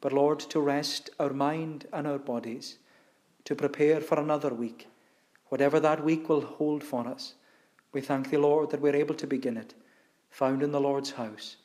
but, 0.00 0.12
Lord, 0.12 0.38
to 0.40 0.60
rest 0.60 1.10
our 1.18 1.32
mind 1.32 1.86
and 1.92 2.06
our 2.06 2.18
bodies, 2.18 2.78
to 3.44 3.54
prepare 3.54 4.00
for 4.00 4.18
another 4.20 4.54
week, 4.54 4.88
whatever 5.46 5.80
that 5.80 6.04
week 6.04 6.28
will 6.28 6.42
hold 6.42 6.84
for 6.84 7.06
us. 7.06 7.34
We 7.92 8.00
thank 8.00 8.30
thee, 8.30 8.36
Lord, 8.36 8.70
that 8.70 8.80
we're 8.80 8.94
able 8.96 9.14
to 9.16 9.26
begin 9.26 9.56
it 9.56 9.74
found 10.30 10.62
in 10.62 10.72
the 10.72 10.80
Lord's 10.80 11.12
house 11.12 11.56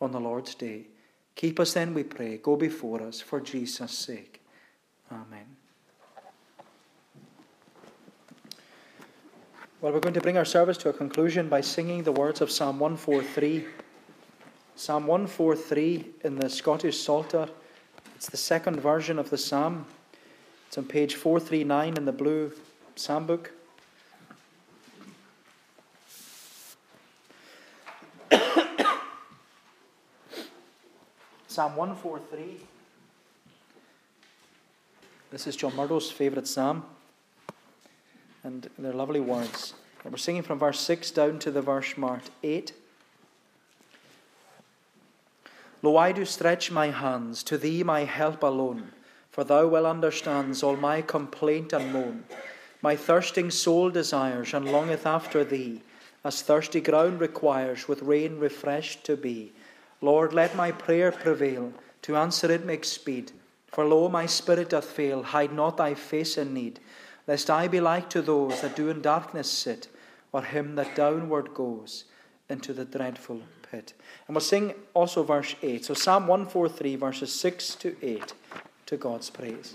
on 0.00 0.12
the 0.12 0.20
Lord's 0.20 0.54
day. 0.54 0.86
Keep 1.34 1.60
us 1.60 1.74
then, 1.74 1.94
we 1.94 2.04
pray. 2.04 2.38
Go 2.38 2.56
before 2.56 3.02
us 3.02 3.20
for 3.20 3.40
Jesus' 3.40 3.98
sake. 3.98 4.40
Amen. 5.10 5.53
Well, 9.84 9.92
we're 9.92 10.00
going 10.00 10.14
to 10.14 10.20
bring 10.22 10.38
our 10.38 10.46
service 10.46 10.78
to 10.78 10.88
a 10.88 10.94
conclusion 10.94 11.50
by 11.50 11.60
singing 11.60 12.04
the 12.04 12.12
words 12.12 12.40
of 12.40 12.50
Psalm 12.50 12.80
143. 12.80 13.66
Psalm 14.76 15.06
143 15.06 16.06
in 16.24 16.36
the 16.36 16.48
Scottish 16.48 16.98
Psalter. 16.98 17.50
It's 18.16 18.30
the 18.30 18.38
second 18.38 18.80
version 18.80 19.18
of 19.18 19.28
the 19.28 19.36
psalm. 19.36 19.84
It's 20.68 20.78
on 20.78 20.86
page 20.86 21.16
439 21.16 21.98
in 21.98 22.06
the 22.06 22.12
blue 22.12 22.50
psalm 22.96 23.26
book. 23.26 23.52
psalm 31.46 31.76
143. 31.76 32.56
This 35.30 35.46
is 35.46 35.56
John 35.56 35.76
Murdoch's 35.76 36.10
favourite 36.10 36.46
psalm 36.46 36.86
and 38.44 38.68
they're 38.78 38.92
lovely 38.92 39.20
words. 39.20 39.74
And 40.04 40.12
we're 40.12 40.18
singing 40.18 40.42
from 40.42 40.58
verse 40.58 40.78
6 40.80 41.10
down 41.10 41.38
to 41.40 41.50
the 41.50 41.62
verse 41.62 41.96
marked 41.96 42.30
8. 42.42 42.72
Lo, 45.82 45.96
I 45.96 46.12
do 46.12 46.24
stretch 46.24 46.70
my 46.70 46.90
hands 46.90 47.42
to 47.44 47.58
thee, 47.58 47.82
my 47.82 48.04
help 48.04 48.42
alone, 48.42 48.92
for 49.30 49.44
thou 49.44 49.66
well 49.66 49.86
understands 49.86 50.62
all 50.62 50.76
my 50.76 51.02
complaint 51.02 51.72
and 51.72 51.92
moan. 51.92 52.24
My 52.80 52.96
thirsting 52.96 53.50
soul 53.50 53.90
desires 53.90 54.52
and 54.52 54.70
longeth 54.70 55.06
after 55.06 55.42
thee, 55.42 55.82
as 56.22 56.42
thirsty 56.42 56.80
ground 56.80 57.20
requires 57.20 57.88
with 57.88 58.02
rain 58.02 58.38
refreshed 58.38 59.04
to 59.04 59.16
be. 59.16 59.52
Lord, 60.00 60.32
let 60.32 60.56
my 60.56 60.70
prayer 60.70 61.12
prevail, 61.12 61.72
to 62.02 62.16
answer 62.16 62.50
it 62.50 62.64
make 62.64 62.84
speed. 62.84 63.32
For 63.68 63.84
lo, 63.84 64.08
my 64.08 64.26
spirit 64.26 64.70
doth 64.70 64.84
fail, 64.84 65.22
hide 65.22 65.52
not 65.52 65.78
thy 65.78 65.94
face 65.94 66.36
in 66.36 66.52
need, 66.52 66.78
lest 67.26 67.50
I 67.50 67.68
be 67.68 67.80
like 67.80 68.10
to 68.10 68.22
those 68.22 68.60
that 68.60 68.76
do 68.76 68.88
in 68.88 69.02
darkness 69.02 69.50
sit, 69.50 69.88
or 70.32 70.42
him 70.42 70.74
that 70.74 70.94
downward 70.94 71.54
goes 71.54 72.04
into 72.48 72.72
the 72.72 72.84
dreadful 72.84 73.40
pit. 73.70 73.94
And 74.26 74.34
we'll 74.34 74.40
sing 74.40 74.74
also 74.92 75.22
verse 75.22 75.54
8. 75.62 75.84
So 75.84 75.94
Psalm 75.94 76.26
143, 76.26 76.96
verses 76.96 77.32
6 77.32 77.74
to 77.76 77.96
8, 78.02 78.32
to 78.86 78.96
God's 78.96 79.30
praise. 79.30 79.74